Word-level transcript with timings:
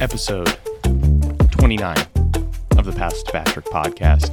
episode 0.00 0.58
29 1.50 1.96
of 2.76 2.84
the 2.84 2.92
Past 2.94 3.26
Patrick 3.28 3.64
podcast. 3.66 4.30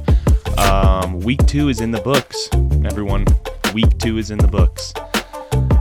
Um, 0.58 1.20
week 1.20 1.44
two 1.46 1.68
is 1.68 1.80
in 1.80 1.90
the 1.90 2.00
books. 2.00 2.48
Everyone, 2.84 3.24
week 3.72 3.98
two 3.98 4.18
is 4.18 4.30
in 4.30 4.38
the 4.38 4.46
books. 4.46 4.92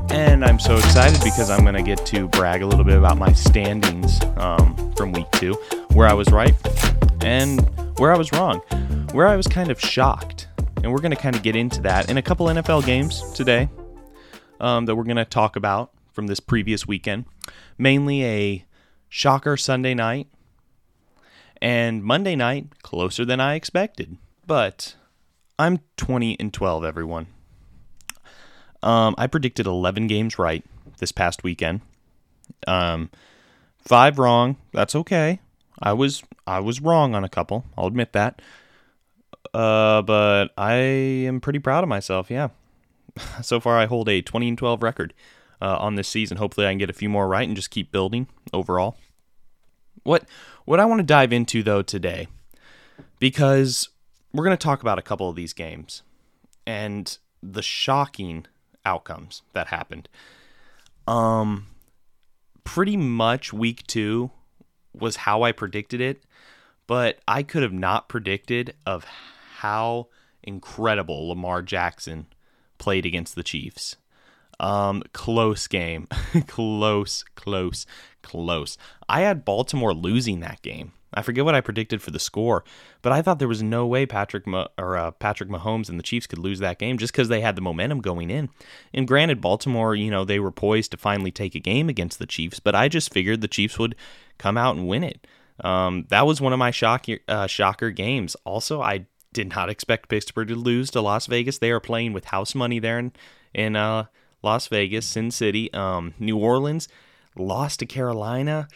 And 0.10 0.46
I'm 0.46 0.60
so 0.60 0.78
excited 0.78 1.22
because 1.24 1.50
I'm 1.50 1.62
going 1.62 1.76
to 1.76 1.84
get 1.84 2.06
to 2.08 2.28
brag 2.30 2.62
a 2.62 2.66
little 2.66 2.86
bit 2.86 2.98
about 2.98 3.18
my 3.18 3.34
standings 3.34 4.22
um, 4.38 4.94
from 4.96 5.12
week 5.12 5.30
two, 5.34 5.54
where 5.94 6.08
I 6.08 6.14
was 6.14 6.32
right 6.32 6.56
and 7.24 7.60
where 8.00 8.14
I 8.14 8.18
was 8.18 8.32
wrong, 8.32 8.60
where 9.12 9.28
I 9.28 9.36
was 9.36 9.48
kind 9.48 9.70
of 9.70 9.80
shocked. 9.80 10.48
And 10.78 10.92
we're 10.92 11.02
going 11.02 11.12
to 11.12 11.22
kind 11.22 11.36
of 11.36 11.44
get 11.44 11.56
into 11.56 11.82
that 11.82 12.10
in 12.10 12.18
a 12.18 12.22
couple 12.22 12.46
NFL 12.48 12.86
games 12.86 13.22
today 13.34 13.70
um, 14.60 14.86
that 14.86 14.96
we're 14.96 15.04
going 15.04 15.18
to 15.18 15.26
talk 15.26 15.56
about 15.56 15.92
from 16.14 16.28
this 16.28 16.40
previous 16.40 16.88
weekend. 16.88 17.26
Mainly 17.78 18.24
a 18.24 18.66
shocker 19.14 19.56
Sunday 19.56 19.94
night 19.94 20.26
and 21.62 22.04
Monday 22.04 22.36
night 22.36 22.82
closer 22.82 23.24
than 23.24 23.40
I 23.40 23.54
expected. 23.54 24.18
But 24.48 24.96
I'm 25.60 25.82
20 25.98 26.40
and 26.40 26.52
12, 26.52 26.84
everyone. 26.84 27.28
Um, 28.82 29.14
I 29.16 29.28
predicted 29.28 29.68
11 29.68 30.08
games 30.08 30.40
right 30.40 30.66
this 30.98 31.12
past 31.12 31.44
weekend. 31.44 31.82
Um, 32.66 33.12
five 33.78 34.18
wrong. 34.18 34.58
That's 34.74 34.96
okay. 34.96 35.40
I 35.80 35.94
was 35.94 36.24
I 36.48 36.60
was 36.60 36.82
wrong 36.82 37.14
on 37.14 37.24
a 37.24 37.30
couple. 37.30 37.66
I'll 37.78 37.88
admit 37.88 38.14
that. 38.14 38.42
Uh, 39.54 40.02
but 40.02 40.46
I 40.58 40.74
am 40.74 41.40
pretty 41.40 41.60
proud 41.60 41.84
of 41.84 41.88
myself. 41.88 42.32
Yeah. 42.32 42.50
so 43.44 43.60
far, 43.60 43.78
I 43.78 43.86
hold 43.86 44.10
a 44.10 44.24
20 44.24 44.50
and 44.50 44.58
12 44.58 44.82
record 44.82 45.14
uh, 45.64 45.78
on 45.80 45.96
this 45.96 46.10
season. 46.10 46.38
Hopefully, 46.38 46.68
I 46.68 46.72
can 46.72 46.78
get 46.78 46.90
a 46.90 46.94
few 46.94 47.10
more 47.10 47.28
right 47.28 47.48
and 47.48 47.56
just 47.56 47.72
keep 47.72 47.92
building 47.92 48.28
overall. 48.52 48.98
What 50.04 50.28
what 50.66 50.82
I 50.82 50.86
want 50.86 51.00
to 51.00 51.06
dive 51.06 51.32
into 51.32 51.64
though 51.64 51.82
today, 51.82 52.28
because 53.18 53.88
we're 54.34 54.44
going 54.44 54.58
to 54.58 54.64
talk 54.64 54.82
about 54.82 55.00
a 55.00 55.04
couple 55.04 55.30
of 55.30 55.38
these 55.38 55.54
games 55.54 56.04
and 56.68 57.18
the 57.42 57.62
shocking 57.62 58.46
outcomes 58.86 59.42
that 59.54 59.68
happened. 59.68 60.10
Um, 61.08 61.68
pretty 62.64 62.98
much 62.98 63.54
week 63.54 63.88
two 63.88 64.32
was 64.94 65.18
how 65.18 65.44
I 65.44 65.54
predicted 65.54 66.02
it, 66.02 66.24
but 66.88 67.20
I 67.28 67.44
could 67.44 67.64
have 67.64 67.74
not 67.74 68.10
predicted 68.10 68.74
of 68.86 69.06
how 69.58 70.08
incredible 70.42 71.30
Lamar 71.30 71.62
Jackson 71.62 72.28
played 72.78 73.06
against 73.06 73.36
the 73.36 73.44
Chiefs. 73.44 73.96
Um, 74.64 75.04
close 75.12 75.68
game. 75.68 76.08
close, 76.48 77.26
close, 77.36 77.86
close. 78.22 78.78
I 79.10 79.22
had 79.22 79.44
Baltimore 79.44 79.94
losing 79.94 80.40
that 80.40 80.62
game. 80.62 80.94
I 81.14 81.22
forget 81.22 81.44
what 81.44 81.54
I 81.54 81.60
predicted 81.60 82.02
for 82.02 82.12
the 82.12 82.20
score, 82.20 82.64
but 83.02 83.12
I 83.12 83.22
thought 83.22 83.40
there 83.40 83.48
was 83.50 83.62
no 83.62 83.86
way 83.86 84.06
Patrick 84.06 84.48
Ma- 84.48 84.70
or 84.78 84.96
uh, 84.96 85.12
Patrick 85.12 85.50
Mahomes 85.50 85.90
and 85.90 86.00
the 86.00 86.04
Chiefs 86.04 86.28
could 86.28 86.40
lose 86.40 86.60
that 86.60 86.80
game 86.80 86.98
just 86.98 87.12
because 87.12 87.28
they 87.28 87.42
had 87.42 87.58
the 87.58 87.62
momentum 87.62 88.00
going 88.00 88.30
in. 88.30 88.50
And 88.94 89.06
granted, 89.06 89.42
Baltimore, 89.42 89.96
you 89.96 90.10
know, 90.10 90.24
they 90.24 90.40
were 90.40 90.50
poised 90.50 90.92
to 90.92 90.98
finally 90.98 91.30
take 91.30 91.56
a 91.56 91.60
game 91.60 91.90
against 91.90 92.18
the 92.18 92.26
Chiefs, 92.26 92.62
but 92.62 92.74
I 92.74 92.88
just 92.88 93.14
figured 93.14 93.42
the 93.42 93.50
Chiefs 93.50 93.78
would 93.78 93.96
come 94.38 94.58
out 94.58 94.78
and 94.78 94.88
win 94.88 95.04
it. 95.04 95.28
Um, 95.60 96.06
that 96.08 96.26
was 96.26 96.40
one 96.40 96.54
of 96.54 96.60
my 96.60 96.72
shock, 96.72 97.06
uh, 97.28 97.48
shocker 97.48 97.92
games. 97.92 98.38
Also, 98.46 98.82
I 98.82 99.08
did 99.34 99.54
not 99.54 99.70
expect 99.70 100.08
Pittsburgh 100.08 100.48
to 100.48 100.56
lose 100.56 100.90
to 100.92 101.02
Las 101.02 101.28
Vegas. 101.28 101.58
They 101.58 101.72
are 101.72 101.82
playing 101.82 102.14
with 102.14 102.26
house 102.26 102.56
money 102.56 102.80
there 102.80 102.98
in, 102.98 103.12
in 103.54 103.76
uh, 103.76 104.06
Las 104.44 104.68
Vegas, 104.68 105.06
Sin 105.06 105.32
City, 105.32 105.74
um, 105.74 106.14
New 106.20 106.38
Orleans, 106.38 106.88
lost 107.36 107.80
to 107.80 107.86
Carolina. 107.86 108.68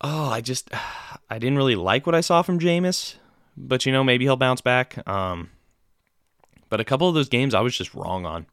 Oh, 0.00 0.28
I 0.28 0.40
just 0.40 0.70
I 1.30 1.38
didn't 1.38 1.56
really 1.56 1.76
like 1.76 2.06
what 2.06 2.14
I 2.14 2.20
saw 2.20 2.42
from 2.42 2.58
Jameis, 2.58 3.16
but 3.56 3.86
you 3.86 3.92
know 3.92 4.04
maybe 4.04 4.24
he'll 4.24 4.36
bounce 4.36 4.60
back. 4.60 5.06
Um, 5.08 5.50
but 6.68 6.80
a 6.80 6.84
couple 6.84 7.08
of 7.08 7.14
those 7.14 7.28
games 7.28 7.54
I 7.54 7.60
was 7.60 7.76
just 7.76 7.94
wrong 7.94 8.26
on, 8.26 8.46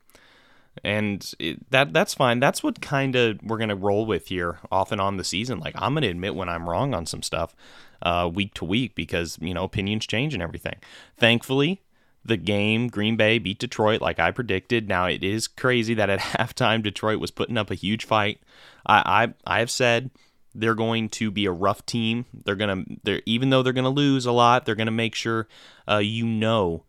and 0.84 1.34
it, 1.40 1.70
that 1.72 1.94
that's 1.94 2.14
fine. 2.14 2.40
That's 2.40 2.64
what 2.64 2.82
kind 2.82 3.16
of 3.16 3.40
we're 3.44 3.58
gonna 3.58 3.76
roll 3.76 4.06
with 4.06 4.28
here 4.28 4.60
off 4.72 4.92
and 4.92 5.02
on 5.02 5.18
the 5.18 5.24
season. 5.24 5.60
Like 5.60 5.76
I'm 5.78 5.94
gonna 5.94 6.08
admit 6.08 6.36
when 6.36 6.50
I'm 6.50 6.70
wrong 6.70 6.94
on 6.94 7.06
some 7.06 7.22
stuff, 7.22 7.56
uh, 8.02 8.30
week 8.34 8.54
to 8.56 8.66
week 8.66 8.96
because 8.96 9.38
you 9.42 9.54
know 9.54 9.64
opinions 9.64 10.08
change 10.08 10.34
and 10.34 10.42
everything. 10.42 10.78
Thankfully, 11.18 11.82
the 12.26 12.38
game. 12.38 12.88
Green 12.88 13.16
Bay 13.16 13.38
beat 13.38 13.60
Detroit 13.60 14.02
like 14.02 14.20
I 14.20 14.32
predicted. 14.32 14.90
Now 14.90 15.06
it 15.06 15.24
is 15.24 15.48
crazy 15.48 15.94
that 15.94 16.10
at 16.10 16.20
halftime 16.20 16.84
Detroit 16.84 17.20
was 17.20 17.32
putting 17.32 17.58
up 17.58 17.72
a 17.72 17.76
huge 17.76 18.06
fight. 18.06 18.40
I 18.86 19.34
I, 19.48 19.56
I 19.56 19.60
have 19.60 19.72
said 19.72 20.10
they're 20.54 20.76
going 20.76 21.10
to 21.10 21.30
be 21.30 21.46
a 21.46 21.52
rough 21.52 21.86
team. 21.86 22.26
They're 22.34 22.56
gonna 22.56 22.84
they're 23.04 23.22
even 23.26 23.50
though 23.50 23.62
they're 23.62 23.74
gonna 23.74 23.90
lose 23.90 24.26
a 24.26 24.32
lot, 24.32 24.66
they're 24.66 24.76
gonna 24.76 24.92
make 24.92 25.16
sure 25.16 25.48
uh, 25.90 25.98
you 25.98 26.26
know 26.26 26.84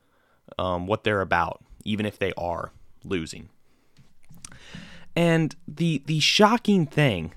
um, 0.59 0.87
what 0.87 1.05
they're 1.05 1.21
about, 1.21 1.63
even 1.85 2.07
if 2.07 2.19
they 2.19 2.33
are 2.39 2.73
losing. 3.05 3.49
And 5.15 5.55
the 5.67 6.03
the 6.07 6.21
shocking 6.21 6.87
thing 6.87 7.35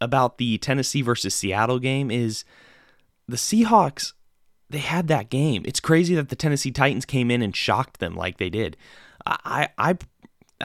about 0.00 0.38
the 0.38 0.58
Tennessee 0.58 1.02
versus 1.02 1.34
Seattle 1.34 1.78
game 1.78 2.10
is 2.10 2.44
the 3.28 3.36
Seahawks 3.36 4.12
they 4.74 4.80
had 4.80 5.08
that 5.08 5.30
game. 5.30 5.62
It's 5.64 5.80
crazy 5.80 6.14
that 6.16 6.28
the 6.28 6.36
Tennessee 6.36 6.72
Titans 6.72 7.04
came 7.04 7.30
in 7.30 7.42
and 7.42 7.54
shocked 7.54 8.00
them 8.00 8.16
like 8.16 8.38
they 8.38 8.50
did. 8.50 8.76
I 9.24 9.68
I 9.78 9.96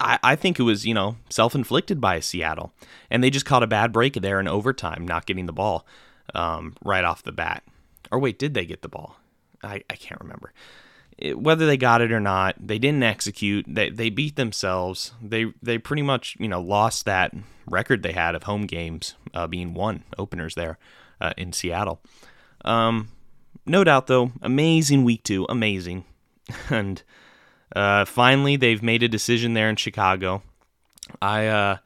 I, 0.01 0.35
think 0.35 0.59
it 0.59 0.63
was 0.63 0.85
you 0.85 0.93
know 0.93 1.17
self 1.29 1.55
inflicted 1.55 2.01
by 2.01 2.19
Seattle, 2.19 2.73
and 3.09 3.23
they 3.23 3.29
just 3.29 3.45
caught 3.45 3.63
a 3.63 3.67
bad 3.67 3.91
break 3.91 4.13
there 4.13 4.39
in 4.39 4.47
overtime, 4.47 5.07
not 5.07 5.25
getting 5.25 5.45
the 5.45 5.53
ball 5.53 5.85
um, 6.33 6.75
right 6.83 7.03
off 7.03 7.23
the 7.23 7.31
bat. 7.31 7.63
Or 8.11 8.19
wait, 8.19 8.39
did 8.39 8.53
they 8.53 8.65
get 8.65 8.81
the 8.81 8.89
ball? 8.89 9.17
I, 9.63 9.83
I 9.89 9.95
can't 9.95 10.21
remember. 10.21 10.53
It, 11.17 11.39
whether 11.39 11.65
they 11.65 11.77
got 11.77 12.01
it 12.01 12.11
or 12.11 12.19
not, 12.19 12.55
they 12.59 12.79
didn't 12.79 13.03
execute. 13.03 13.65
They 13.67 13.89
they 13.89 14.09
beat 14.09 14.35
themselves. 14.35 15.13
They 15.21 15.53
they 15.61 15.77
pretty 15.77 16.01
much 16.01 16.35
you 16.39 16.47
know 16.47 16.61
lost 16.61 17.05
that 17.05 17.33
record 17.67 18.03
they 18.03 18.13
had 18.13 18.35
of 18.35 18.43
home 18.43 18.65
games 18.65 19.15
uh, 19.33 19.47
being 19.47 19.73
won 19.73 20.03
openers 20.17 20.55
there 20.55 20.77
uh, 21.21 21.33
in 21.37 21.53
Seattle. 21.53 22.01
Um, 22.65 23.09
no 23.65 23.83
doubt, 23.83 24.07
though, 24.07 24.31
amazing 24.41 25.03
week 25.03 25.23
two, 25.23 25.45
amazing. 25.49 26.05
and 26.69 27.01
uh, 27.75 28.05
finally, 28.05 28.55
they've 28.55 28.83
made 28.83 29.03
a 29.03 29.07
decision 29.07 29.53
there 29.53 29.69
in 29.69 29.75
Chicago. 29.75 30.41
I 31.21 31.47
uh, 31.47 31.77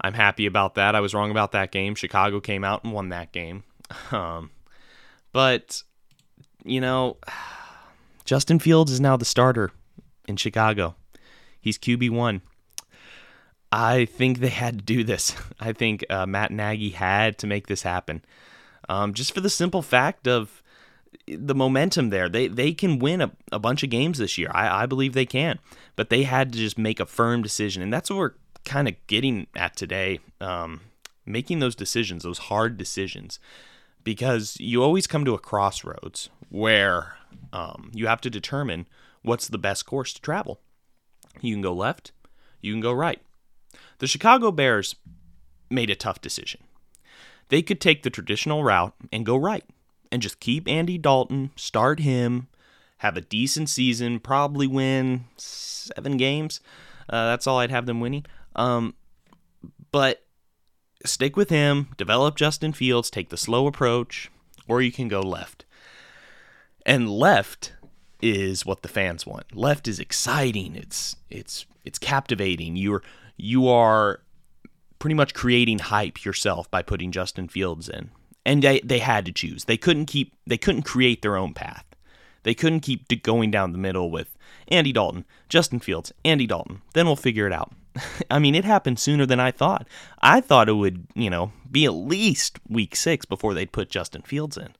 I'm 0.00 0.14
happy 0.14 0.46
about 0.46 0.74
that. 0.74 0.94
I 0.94 1.00
was 1.00 1.14
wrong 1.14 1.30
about 1.30 1.52
that 1.52 1.70
game. 1.70 1.94
Chicago 1.94 2.40
came 2.40 2.64
out 2.64 2.84
and 2.84 2.92
won 2.92 3.08
that 3.10 3.32
game. 3.32 3.64
Um, 4.10 4.50
but 5.32 5.82
you 6.64 6.80
know, 6.80 7.18
Justin 8.24 8.58
Fields 8.58 8.90
is 8.90 9.00
now 9.00 9.16
the 9.16 9.26
starter 9.26 9.70
in 10.26 10.36
Chicago. 10.36 10.96
He's 11.60 11.78
QB 11.78 12.10
one. 12.10 12.40
I 13.70 14.06
think 14.06 14.38
they 14.38 14.48
had 14.48 14.78
to 14.78 14.84
do 14.84 15.04
this. 15.04 15.36
I 15.60 15.72
think 15.72 16.04
uh, 16.08 16.24
Matt 16.24 16.50
Nagy 16.50 16.90
had 16.90 17.36
to 17.38 17.46
make 17.46 17.66
this 17.66 17.82
happen, 17.82 18.24
um, 18.88 19.12
just 19.12 19.34
for 19.34 19.40
the 19.42 19.50
simple 19.50 19.82
fact 19.82 20.26
of 20.26 20.62
the 21.26 21.54
momentum 21.54 22.10
there. 22.10 22.28
They 22.28 22.48
they 22.48 22.72
can 22.72 22.98
win 22.98 23.20
a, 23.20 23.32
a 23.52 23.58
bunch 23.58 23.82
of 23.82 23.90
games 23.90 24.18
this 24.18 24.38
year. 24.38 24.50
I, 24.52 24.82
I 24.82 24.86
believe 24.86 25.12
they 25.12 25.26
can. 25.26 25.58
But 25.96 26.10
they 26.10 26.24
had 26.24 26.52
to 26.52 26.58
just 26.58 26.78
make 26.78 27.00
a 27.00 27.06
firm 27.06 27.42
decision. 27.42 27.82
And 27.82 27.92
that's 27.92 28.10
what 28.10 28.18
we're 28.18 28.34
kind 28.64 28.88
of 28.88 28.94
getting 29.06 29.46
at 29.56 29.76
today. 29.76 30.20
Um, 30.40 30.80
making 31.26 31.58
those 31.58 31.74
decisions, 31.74 32.22
those 32.22 32.38
hard 32.38 32.76
decisions. 32.76 33.38
Because 34.02 34.56
you 34.60 34.82
always 34.82 35.06
come 35.06 35.24
to 35.24 35.34
a 35.34 35.38
crossroads 35.38 36.28
where 36.50 37.14
um, 37.52 37.90
you 37.94 38.06
have 38.06 38.20
to 38.20 38.30
determine 38.30 38.86
what's 39.22 39.48
the 39.48 39.58
best 39.58 39.86
course 39.86 40.12
to 40.12 40.20
travel. 40.20 40.60
You 41.40 41.54
can 41.54 41.62
go 41.62 41.72
left, 41.72 42.12
you 42.60 42.72
can 42.72 42.80
go 42.80 42.92
right. 42.92 43.20
The 43.98 44.06
Chicago 44.06 44.50
Bears 44.50 44.94
made 45.70 45.88
a 45.88 45.96
tough 45.96 46.20
decision. 46.20 46.60
They 47.48 47.62
could 47.62 47.80
take 47.80 48.02
the 48.02 48.10
traditional 48.10 48.62
route 48.62 48.94
and 49.12 49.24
go 49.24 49.36
right 49.36 49.64
and 50.14 50.22
just 50.22 50.38
keep 50.38 50.68
Andy 50.68 50.96
Dalton, 50.96 51.50
start 51.56 51.98
him, 51.98 52.46
have 52.98 53.16
a 53.16 53.20
decent 53.20 53.68
season, 53.68 54.20
probably 54.20 54.68
win 54.68 55.24
seven 55.36 56.16
games. 56.16 56.60
Uh, 57.10 57.26
that's 57.26 57.48
all 57.48 57.58
I'd 57.58 57.72
have 57.72 57.86
them 57.86 57.98
winning. 57.98 58.24
Um, 58.54 58.94
but 59.90 60.22
stick 61.04 61.36
with 61.36 61.50
him, 61.50 61.88
develop 61.96 62.36
Justin 62.36 62.72
Fields, 62.72 63.10
take 63.10 63.30
the 63.30 63.36
slow 63.36 63.66
approach, 63.66 64.30
or 64.68 64.80
you 64.80 64.92
can 64.92 65.08
go 65.08 65.20
left. 65.20 65.64
And 66.86 67.10
left 67.10 67.72
is 68.22 68.64
what 68.64 68.82
the 68.82 68.88
fans 68.88 69.26
want. 69.26 69.56
Left 69.56 69.88
is 69.88 69.98
exciting. 69.98 70.76
It's 70.76 71.16
it's 71.28 71.66
it's 71.84 71.98
captivating. 71.98 72.76
You're 72.76 73.02
you 73.36 73.66
are 73.66 74.20
pretty 75.00 75.14
much 75.14 75.34
creating 75.34 75.80
hype 75.80 76.24
yourself 76.24 76.70
by 76.70 76.82
putting 76.82 77.10
Justin 77.10 77.48
Fields 77.48 77.88
in 77.88 78.12
and 78.44 78.62
they, 78.62 78.80
they 78.80 78.98
had 78.98 79.24
to 79.26 79.32
choose. 79.32 79.64
They 79.64 79.76
couldn't 79.76 80.06
keep 80.06 80.34
they 80.46 80.58
couldn't 80.58 80.82
create 80.82 81.22
their 81.22 81.36
own 81.36 81.54
path. 81.54 81.84
They 82.42 82.54
couldn't 82.54 82.80
keep 82.80 83.22
going 83.22 83.50
down 83.50 83.72
the 83.72 83.78
middle 83.78 84.10
with 84.10 84.36
Andy 84.68 84.92
Dalton, 84.92 85.24
Justin 85.48 85.80
Fields, 85.80 86.12
Andy 86.24 86.46
Dalton. 86.46 86.82
Then 86.92 87.06
we'll 87.06 87.16
figure 87.16 87.46
it 87.46 87.52
out. 87.52 87.72
I 88.30 88.38
mean, 88.38 88.54
it 88.54 88.64
happened 88.64 88.98
sooner 88.98 89.26
than 89.26 89.40
I 89.40 89.50
thought. 89.50 89.88
I 90.20 90.40
thought 90.40 90.68
it 90.68 90.74
would, 90.74 91.06
you 91.14 91.30
know, 91.30 91.52
be 91.70 91.86
at 91.86 91.94
least 91.94 92.58
week 92.68 92.96
six 92.96 93.24
before 93.24 93.54
they'd 93.54 93.72
put 93.72 93.90
Justin 93.90 94.22
Fields 94.22 94.56
in. 94.56 94.74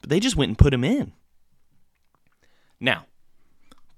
But 0.00 0.10
they 0.10 0.20
just 0.20 0.36
went 0.36 0.50
and 0.50 0.58
put 0.58 0.74
him 0.74 0.84
in. 0.84 1.12
Now, 2.78 3.06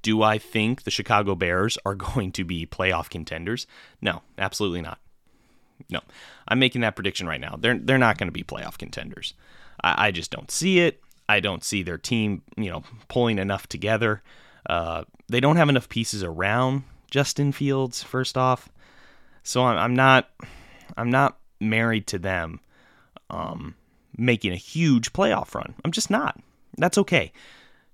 do 0.00 0.22
I 0.22 0.38
think 0.38 0.82
the 0.82 0.90
Chicago 0.90 1.34
Bears 1.34 1.78
are 1.84 1.94
going 1.94 2.32
to 2.32 2.44
be 2.44 2.66
playoff 2.66 3.08
contenders? 3.10 3.66
No, 4.00 4.22
absolutely 4.38 4.80
not. 4.82 4.98
No, 5.90 6.00
I'm 6.48 6.58
making 6.58 6.80
that 6.82 6.96
prediction 6.96 7.26
right 7.26 7.40
now. 7.40 7.56
They're 7.58 7.78
they're 7.78 7.98
not 7.98 8.18
going 8.18 8.28
to 8.28 8.32
be 8.32 8.44
playoff 8.44 8.78
contenders. 8.78 9.34
I, 9.82 10.08
I, 10.08 10.10
just 10.10 10.30
don't 10.30 10.50
see 10.50 10.80
it. 10.80 11.00
I 11.28 11.40
don't 11.40 11.64
see 11.64 11.82
their 11.82 11.98
team, 11.98 12.42
you 12.56 12.70
know, 12.70 12.84
pulling 13.08 13.38
enough 13.38 13.66
together. 13.66 14.22
Uh, 14.68 15.04
they 15.28 15.40
don't 15.40 15.56
have 15.56 15.68
enough 15.68 15.88
pieces 15.88 16.22
around 16.22 16.84
Justin 17.10 17.52
Fields. 17.52 18.02
First 18.02 18.36
off, 18.36 18.68
so 19.42 19.64
I'm, 19.64 19.78
I'm 19.78 19.94
not 19.94 20.30
I'm 20.96 21.10
not 21.10 21.38
married 21.60 22.06
to 22.08 22.18
them 22.18 22.60
um, 23.30 23.74
making 24.16 24.52
a 24.52 24.56
huge 24.56 25.12
playoff 25.12 25.54
run. 25.54 25.74
I'm 25.84 25.92
just 25.92 26.10
not. 26.10 26.40
That's 26.76 26.98
okay. 26.98 27.32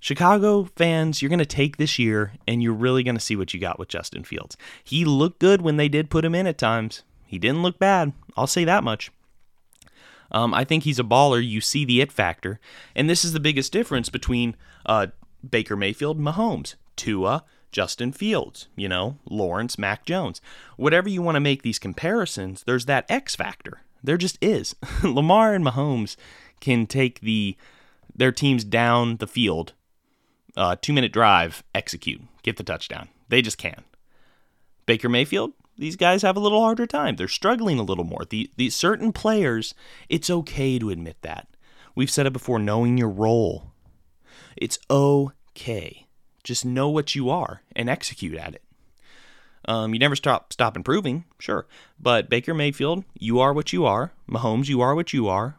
Chicago 0.01 0.69
fans, 0.77 1.21
you're 1.21 1.29
going 1.29 1.39
to 1.41 1.47
take 1.47 1.77
this 1.77 1.99
year 1.99 2.33
and 2.47 2.63
you're 2.63 2.73
really 2.73 3.03
going 3.03 3.17
to 3.17 3.21
see 3.21 3.35
what 3.35 3.53
you 3.53 3.61
got 3.61 3.79
with 3.79 3.89
Justin 3.89 4.23
Fields. 4.23 4.57
He 4.85 5.05
looked 5.05 5.41
good 5.41 5.61
when 5.61 5.77
they 5.77 5.89
did 5.89 6.11
put 6.11 6.25
him 6.25 6.35
in 6.35 6.47
at 6.47 6.59
times. 6.59 7.03
He 7.29 7.39
didn't 7.39 7.63
look 7.63 7.79
bad. 7.79 8.13
I'll 8.37 8.47
say 8.47 8.65
that 8.65 8.83
much. 8.83 9.13
Um, 10.33 10.53
I 10.53 10.65
think 10.65 10.83
he's 10.83 10.99
a 10.99 11.05
baller. 11.05 11.47
You 11.47 11.61
see 11.61 11.85
the 11.85 12.01
it 12.01 12.11
factor. 12.11 12.59
And 12.97 13.09
this 13.09 13.25
is 13.25 13.33
the 13.33 13.41
biggest 13.41 13.73
difference 13.73 14.09
between 14.09 14.57
uh, 14.85 15.09
Baker 15.49 15.77
Mayfield, 15.77 16.19
Mahomes, 16.19 16.75
Tua, 16.97 17.45
Justin 17.71 18.13
Fields, 18.13 18.69
you 18.77 18.89
know, 18.89 19.19
Lawrence, 19.29 19.79
Mac 19.79 20.05
Jones. 20.05 20.41
Whatever 20.77 21.09
you 21.09 21.23
want 21.23 21.37
to 21.37 21.41
make 21.41 21.63
these 21.63 21.79
comparisons, 21.79 22.65
there's 22.65 22.87
that 22.87 23.07
X 23.11 23.37
factor. 23.37 23.83
There 24.03 24.17
just 24.17 24.39
is. 24.43 24.75
Lamar 25.03 25.55
and 25.55 25.65
Mahomes 25.65 26.17
can 26.61 26.87
take 26.87 27.21
the 27.21 27.57
their 28.15 28.33
teams 28.33 28.65
down 28.65 29.19
the 29.19 29.29
field 29.29 29.75
uh, 30.59 30.77
two 30.81 30.93
minute 30.93 31.13
drive, 31.13 31.63
execute, 31.75 32.21
get 32.43 32.57
the 32.57 32.65
touchdown. 32.65 33.09
They 33.29 33.41
just 33.41 33.59
can. 33.59 33.85
Baker 34.87 35.09
Mayfield, 35.09 35.53
these 35.79 35.97
guys 35.97 36.23
have 36.23 36.37
a 36.37 36.41
little 36.41 36.61
harder 36.61 36.87
time. 36.87 37.17
They're 37.17 37.29
struggling 37.29 37.79
a 37.79 37.85
little 37.85 38.05
more. 38.05 38.25
The, 38.29 38.51
these 38.57 38.75
certain 38.75 39.13
players, 39.13 39.75
it's 40.09 40.29
okay 40.29 40.79
to 40.79 40.91
admit 40.91 41.17
that. 41.23 41.49
We've 41.95 42.11
said 42.11 42.27
it 42.27 42.33
before 42.33 42.59
knowing 42.59 42.99
your 42.99 43.09
role. 43.09 43.73
It's 44.57 44.79
okay. 44.91 46.07
Just 46.43 46.65
know 46.65 46.89
what 46.89 47.15
you 47.15 47.31
are 47.31 47.63
and 47.75 47.89
execute 47.89 48.37
at 48.37 48.55
it. 48.55 48.63
Um, 49.67 49.93
you 49.93 50.01
never 50.01 50.17
stop 50.17 50.53
stop 50.53 50.77
improving, 50.77 51.25
sure, 51.39 51.67
but 52.01 52.31
Baker 52.31 52.55
Mayfield, 52.55 53.05
you 53.19 53.39
are 53.39 53.53
what 53.53 53.71
you 53.71 53.85
are. 53.85 54.13
Mahomes, 54.31 54.69
you 54.69 54.81
are 54.81 54.95
what 54.95 55.13
you 55.13 55.29
are, 55.29 55.59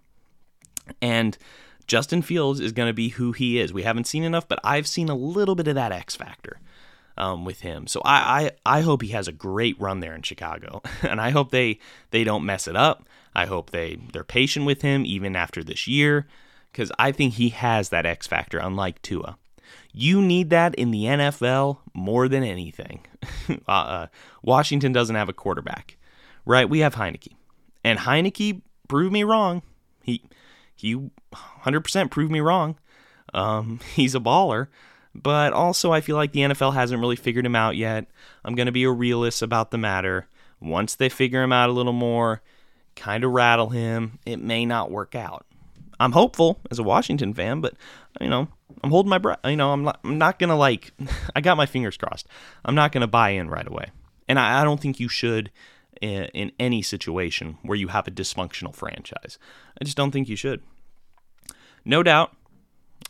and 0.99 1.37
Justin 1.85 2.23
Fields 2.23 2.59
is 2.59 2.71
going 2.71 2.89
to 2.89 2.93
be 2.93 3.09
who 3.09 3.33
he 3.33 3.59
is. 3.59 3.71
We 3.71 3.83
haven't 3.83 4.07
seen 4.07 4.23
enough, 4.23 4.47
but 4.47 4.59
I've 4.63 4.87
seen 4.87 5.09
a 5.09 5.15
little 5.15 5.53
bit 5.53 5.67
of 5.67 5.75
that 5.75 5.91
X 5.91 6.15
factor 6.15 6.59
um, 7.19 7.45
with 7.45 7.61
him. 7.61 7.85
So 7.87 8.01
I, 8.03 8.51
I 8.65 8.77
I 8.77 8.81
hope 8.81 9.01
he 9.01 9.09
has 9.09 9.27
a 9.27 9.33
great 9.33 9.79
run 9.79 9.99
there 9.99 10.15
in 10.15 10.21
Chicago, 10.21 10.81
and 11.01 11.21
I 11.21 11.29
hope 11.29 11.51
they 11.51 11.79
they 12.11 12.23
don't 12.23 12.45
mess 12.45 12.67
it 12.67 12.75
up. 12.75 13.07
I 13.35 13.45
hope 13.45 13.71
they 13.71 13.99
they're 14.13 14.23
patient 14.23 14.65
with 14.65 14.81
him 14.81 15.05
even 15.05 15.35
after 15.35 15.63
this 15.63 15.87
year, 15.87 16.27
because 16.71 16.91
I 16.97 17.11
think 17.11 17.35
he 17.35 17.49
has 17.49 17.89
that 17.89 18.05
X 18.05 18.25
factor, 18.25 18.57
unlike 18.57 19.01
Tua. 19.01 19.37
You 19.91 20.21
need 20.21 20.49
that 20.49 20.75
in 20.75 20.91
the 20.91 21.03
NFL 21.03 21.79
more 21.93 22.27
than 22.27 22.43
anything. 22.43 23.05
uh, 23.67 23.71
uh, 23.71 24.07
Washington 24.41 24.93
doesn't 24.93 25.15
have 25.15 25.29
a 25.29 25.33
quarterback, 25.33 25.97
right? 26.45 26.69
We 26.69 26.79
have 26.79 26.95
Heinicke, 26.95 27.33
and 27.83 27.99
Heinicke 27.99 28.61
proved 28.87 29.13
me 29.13 29.23
wrong. 29.23 29.61
He 30.03 30.23
he 30.75 31.09
100% 31.33 32.11
proved 32.11 32.31
me 32.31 32.39
wrong. 32.39 32.77
Um, 33.33 33.79
he's 33.95 34.15
a 34.15 34.19
baller, 34.19 34.67
but 35.15 35.53
also 35.53 35.91
I 35.91 36.01
feel 36.01 36.15
like 36.15 36.31
the 36.31 36.41
NFL 36.41 36.73
hasn't 36.73 37.01
really 37.01 37.15
figured 37.15 37.45
him 37.45 37.55
out 37.55 37.75
yet. 37.75 38.05
I'm 38.43 38.55
going 38.55 38.67
to 38.67 38.71
be 38.71 38.83
a 38.83 38.91
realist 38.91 39.41
about 39.41 39.71
the 39.71 39.77
matter. 39.77 40.27
Once 40.59 40.95
they 40.95 41.09
figure 41.09 41.41
him 41.41 41.51
out 41.51 41.69
a 41.69 41.73
little 41.73 41.93
more, 41.93 42.41
kind 42.95 43.23
of 43.23 43.31
rattle 43.31 43.69
him, 43.69 44.19
it 44.25 44.37
may 44.37 44.65
not 44.65 44.91
work 44.91 45.15
out. 45.15 45.45
I'm 45.99 46.11
hopeful 46.13 46.59
as 46.71 46.79
a 46.79 46.83
Washington 46.83 47.33
fan, 47.33 47.61
but 47.61 47.73
you 48.21 48.29
know, 48.29 48.47
I'm 48.83 48.89
holding 48.89 49.09
my 49.09 49.17
breath. 49.17 49.39
You 49.43 49.57
know, 49.57 49.71
I'm 49.71 49.83
not, 49.83 49.99
I'm 50.03 50.17
not 50.17 50.39
gonna 50.39 50.55
like. 50.55 50.93
I 51.35 51.41
got 51.41 51.57
my 51.57 51.65
fingers 51.65 51.97
crossed. 51.97 52.27
I'm 52.63 52.75
not 52.75 52.91
gonna 52.91 53.07
buy 53.07 53.31
in 53.31 53.49
right 53.49 53.67
away, 53.67 53.87
and 54.27 54.39
I, 54.39 54.61
I 54.61 54.63
don't 54.63 54.79
think 54.79 54.99
you 54.99 55.09
should 55.09 55.51
in, 56.01 56.25
in 56.33 56.51
any 56.59 56.81
situation 56.81 57.57
where 57.63 57.77
you 57.77 57.89
have 57.89 58.07
a 58.07 58.11
dysfunctional 58.11 58.73
franchise. 58.73 59.37
I 59.79 59.83
just 59.83 59.97
don't 59.97 60.11
think 60.11 60.29
you 60.29 60.35
should. 60.35 60.61
No 61.83 62.03
doubt, 62.03 62.33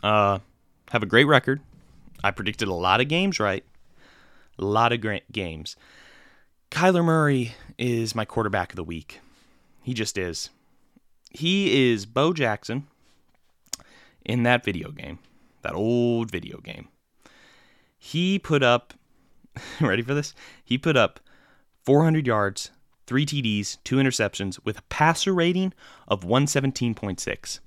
uh, 0.02 0.40
have 0.92 1.04
a 1.04 1.08
great 1.08 1.26
record. 1.26 1.62
I 2.24 2.32
predicted 2.32 2.68
a 2.68 2.74
lot 2.74 3.02
of 3.02 3.08
games 3.08 3.40
right. 3.40 3.64
A 4.58 4.66
lot 4.66 4.92
of 4.92 5.02
great 5.02 5.32
games. 5.32 5.76
Kyler 6.72 7.04
Murray 7.04 7.56
is 7.78 8.14
my 8.14 8.26
quarterback 8.26 8.72
of 8.72 8.76
the 8.76 8.84
week. 8.84 9.22
He 9.82 9.94
just 9.94 10.18
is. 10.18 10.50
He 11.32 11.92
is 11.92 12.06
Bo 12.06 12.34
Jackson 12.34 12.88
in 14.26 14.44
that 14.44 14.64
video 14.64 14.92
game, 14.92 15.20
that 15.62 15.74
old 15.74 16.30
video 16.30 16.60
game. 16.60 16.90
He 17.98 18.40
put 18.40 18.64
up, 18.64 18.94
ready 19.82 20.02
for 20.02 20.14
this? 20.14 20.34
He 20.64 20.78
put 20.78 20.96
up 20.96 21.20
400 21.86 22.28
yards, 22.28 22.72
three 23.08 23.26
TDs, 23.26 23.78
two 23.84 23.96
interceptions 23.96 24.60
with 24.64 24.80
a 24.80 24.84
passer 24.84 25.34
rating 25.34 25.74
of 26.08 26.24
117.6. 26.24 27.60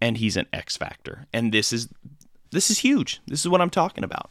And 0.00 0.18
he's 0.18 0.36
an 0.36 0.46
X 0.52 0.76
factor. 0.76 1.26
And 1.32 1.52
this 1.52 1.72
is 1.72 1.88
this 2.50 2.70
is 2.70 2.78
huge. 2.78 3.20
This 3.26 3.40
is 3.40 3.48
what 3.48 3.60
I'm 3.60 3.70
talking 3.70 4.04
about. 4.04 4.30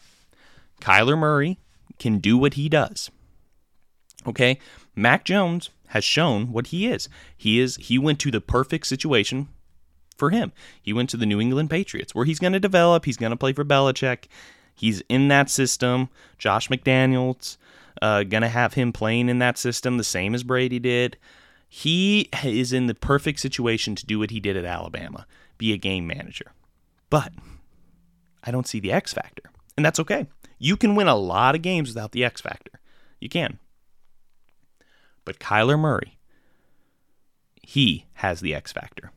Kyler 0.82 1.18
Murray 1.18 1.60
can 2.00 2.20
do 2.20 2.38
what 2.38 2.56
he 2.56 2.70
does. 2.70 3.12
Okay? 4.28 4.60
Mac 4.96 5.26
Jones 5.26 5.70
has 5.88 6.04
shown 6.04 6.52
what 6.52 6.68
he 6.68 6.88
is. 6.88 7.10
He 7.38 7.60
is 7.60 7.76
he 7.78 7.98
went 7.98 8.20
to 8.20 8.32
the 8.32 8.42
perfect 8.42 8.88
situation 8.88 9.48
for 10.18 10.30
him. 10.30 10.52
He 10.82 10.94
went 10.94 11.10
to 11.12 11.18
the 11.18 11.26
New 11.26 11.40
England 11.40 11.70
Patriots 11.70 12.16
where 12.16 12.26
he's 12.26 12.40
going 12.40 12.54
to 12.54 12.60
develop, 12.60 13.06
he's 13.06 13.18
going 13.18 13.32
to 13.32 13.38
play 13.38 13.54
for 13.54 13.66
Belichick. 13.66 14.26
He's 14.76 15.02
in 15.08 15.28
that 15.28 15.50
system. 15.50 16.10
Josh 16.38 16.70
McDaniels 16.70 17.58
uh, 18.02 18.24
going 18.24 18.42
to 18.42 18.50
have 18.50 18.74
him 18.74 18.92
playing 18.92 19.30
in 19.30 19.40
that 19.40 19.58
system 19.58 19.98
the 19.98 20.04
same 20.04 20.34
as 20.34 20.44
Brady 20.44 20.80
did. 20.80 21.18
He 21.70 22.30
is 22.44 22.74
in 22.74 22.88
the 22.88 22.96
perfect 22.96 23.40
situation 23.40 23.96
to 23.96 24.06
do 24.06 24.20
what 24.20 24.32
he 24.32 24.40
did 24.40 24.58
at 24.58 24.66
Alabama 24.66 25.26
be 25.58 25.74
a 25.74 25.78
game 25.78 26.06
manager. 26.08 26.52
But 27.10 27.32
I 28.44 28.52
don't 28.52 28.68
see 28.68 28.80
the 28.80 28.92
X 28.92 29.14
factor. 29.14 29.44
And 29.76 29.86
that's 29.86 30.00
okay. 30.00 30.28
You 30.60 30.78
can 30.78 30.96
win 30.96 31.08
a 31.08 31.16
lot 31.16 31.56
of 31.56 31.62
games 31.62 31.90
without 31.90 32.12
the 32.12 32.24
X 32.24 32.42
factor. 32.42 32.72
You 33.20 33.30
can. 33.30 33.60
But 35.26 35.40
Kyler 35.40 35.80
Murray, 35.80 36.20
he 37.62 38.06
has 38.16 38.42
the 38.42 38.54
X 38.54 38.72
factor. 38.72 39.12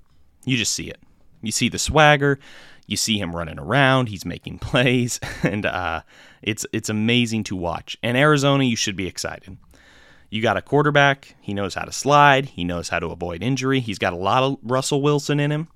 You 0.45 0.57
just 0.57 0.73
see 0.73 0.89
it. 0.89 1.01
You 1.43 1.53
see 1.53 1.69
the 1.69 1.79
swagger. 1.79 2.39
You 2.87 2.97
see 2.97 3.19
him 3.19 3.35
running 3.35 3.59
around. 3.59 4.09
He's 4.09 4.25
making 4.25 4.59
plays, 4.61 5.21
and 5.43 5.67
uh, 5.67 6.03
it's 6.43 6.65
it's 6.73 6.89
amazing 6.89 7.45
to 7.45 7.57
watch. 7.57 7.97
And 8.03 8.17
Arizona, 8.17 8.65
you 8.65 8.77
should 8.77 8.97
be 8.97 9.09
excited. 9.09 9.57
You 10.31 10.43
got 10.43 10.57
a 10.57 10.63
quarterback. 10.63 11.37
He 11.41 11.55
knows 11.55 11.75
how 11.75 11.85
to 11.85 11.93
slide. 11.93 12.47
He 12.47 12.65
knows 12.65 12.89
how 12.89 12.99
to 12.99 13.09
avoid 13.09 13.43
injury. 13.43 13.81
He's 13.81 13.99
got 13.99 14.13
a 14.13 14.17
lot 14.17 14.43
of 14.43 14.59
Russell 14.63 15.03
Wilson 15.03 15.39
in 15.41 15.53
him. 15.53 15.69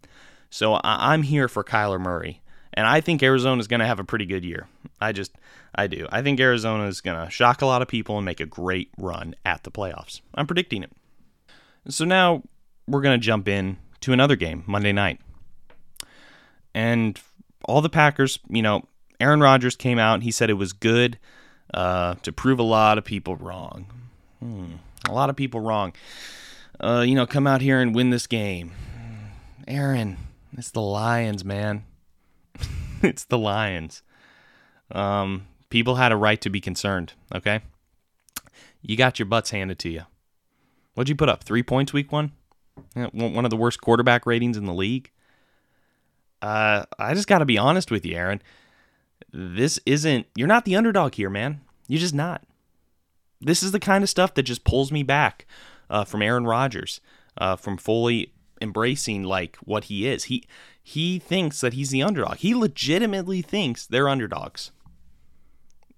So 0.50 0.80
I'm 0.83 1.23
here 1.23 1.47
for 1.47 1.62
Kyler 1.62 2.00
Murray, 2.00 2.39
and 2.75 2.87
I 2.87 3.00
think 3.00 3.23
Arizona 3.23 3.61
is 3.61 3.67
going 3.67 3.81
to 3.81 3.87
have 3.87 4.00
a 4.00 4.05
pretty 4.05 4.27
good 4.27 4.45
year. 4.45 4.69
I 5.00 5.12
just 5.12 5.33
I 5.75 5.87
do. 5.87 6.07
I 6.11 6.23
think 6.23 6.41
Arizona 6.41 6.87
is 6.87 7.00
going 7.00 7.25
to 7.25 7.31
shock 7.31 7.62
a 7.62 7.67
lot 7.67 7.83
of 7.83 7.89
people 7.89 8.17
and 8.17 8.25
make 8.25 8.41
a 8.41 8.47
great 8.47 8.91
run 8.99 9.35
at 9.45 9.65
the 9.65 9.71
playoffs. 9.71 10.21
I'm 10.35 10.47
predicting 10.47 10.83
it. 10.83 10.93
So 11.89 12.05
now 12.05 12.43
we're 12.87 13.00
going 13.00 13.19
to 13.19 13.25
jump 13.25 13.49
in 13.49 13.79
to 14.00 14.12
another 14.12 14.37
game 14.37 14.65
Monday 14.67 14.93
night. 14.93 15.21
And 16.75 17.21
all 17.65 17.81
the 17.81 17.89
Packers, 17.89 18.39
you 18.49 18.62
know, 18.62 18.87
Aaron 19.19 19.41
Rodgers 19.41 19.77
came 19.77 19.99
out 19.99 20.15
and 20.15 20.23
he 20.23 20.31
said 20.31 20.50
it 20.50 20.55
was 20.55 20.73
good 20.73 21.19
uh, 21.75 22.15
to 22.23 22.33
prove 22.33 22.59
a 22.59 22.65
lot 22.65 22.99
of 22.99 23.05
people 23.05 23.37
wrong. 23.37 23.87
Hmm, 24.41 24.73
a 25.09 25.12
lot 25.12 25.31
of 25.31 25.37
people 25.37 25.61
wrong. 25.61 25.93
Uh, 26.79 27.05
you 27.07 27.15
know, 27.15 27.27
come 27.27 27.47
out 27.47 27.61
here 27.61 27.81
and 27.81 27.95
win 27.95 28.11
this 28.11 28.27
game. 28.27 28.73
Aaron, 29.69 30.17
it's 30.57 30.71
the 30.71 30.81
Lions, 30.81 31.45
man. 31.45 31.85
it's 33.02 33.25
the 33.25 33.38
Lions. 33.38 34.02
Um, 34.90 35.47
people 35.69 35.97
had 35.97 36.12
a 36.12 36.16
right 36.16 36.40
to 36.40 36.50
be 36.50 36.61
concerned, 36.61 37.14
okay? 37.35 37.61
You 38.83 38.97
got 38.97 39.19
your 39.19 39.26
butts 39.26 39.50
handed 39.50 39.78
to 39.80 39.88
you. 39.88 40.02
What'd 40.95 41.09
you 41.09 41.16
put 41.16 41.28
up? 41.28 41.45
Three 41.45 41.62
points 41.62 41.92
week 41.92 42.12
one? 42.12 42.33
One 43.12 43.45
of 43.45 43.50
the 43.50 43.57
worst 43.57 43.80
quarterback 43.80 44.26
ratings 44.26 44.57
in 44.57 44.64
the 44.64 44.75
league? 44.75 45.11
Uh, 46.42 46.85
I 46.99 47.14
just 47.14 47.28
got 47.28 47.38
to 47.38 47.45
be 47.45 47.59
honest 47.59 47.90
with 47.90 48.04
you, 48.07 48.16
Aaron. 48.16 48.40
this 49.33 49.78
isn't, 49.85 50.26
you're 50.35 50.49
not 50.49 50.64
the 50.64 50.76
underdog 50.76 51.14
here, 51.14 51.30
man. 51.30 51.61
You're 51.88 52.00
just 52.00 52.14
not. 52.14 52.42
This 53.40 53.62
is 53.62 53.73
the 53.73 53.80
kind 53.80 54.02
of 54.02 54.11
stuff 54.11 54.35
that 54.35 54.42
just 54.42 54.64
pulls 54.64 54.90
me 54.90 55.02
back 55.02 55.47
uh, 55.88 56.04
from 56.04 56.23
Aaron 56.23 56.47
Rodgers, 56.47 57.00
uh, 57.38 57.57
from 57.57 57.76
fully 57.76 58.33
embracing 58.61 59.25
like 59.25 59.57
what 59.57 59.85
he 59.85 60.07
is. 60.07 60.25
He 60.25 60.45
he 60.83 61.19
thinks 61.19 61.61
that 61.61 61.75
he's 61.75 61.91
the 61.91 62.03
underdog. 62.03 62.39
He 62.39 62.55
legitimately 62.55 63.43
thinks 63.43 63.87
they're 63.87 64.09
underdogs. 64.09 64.71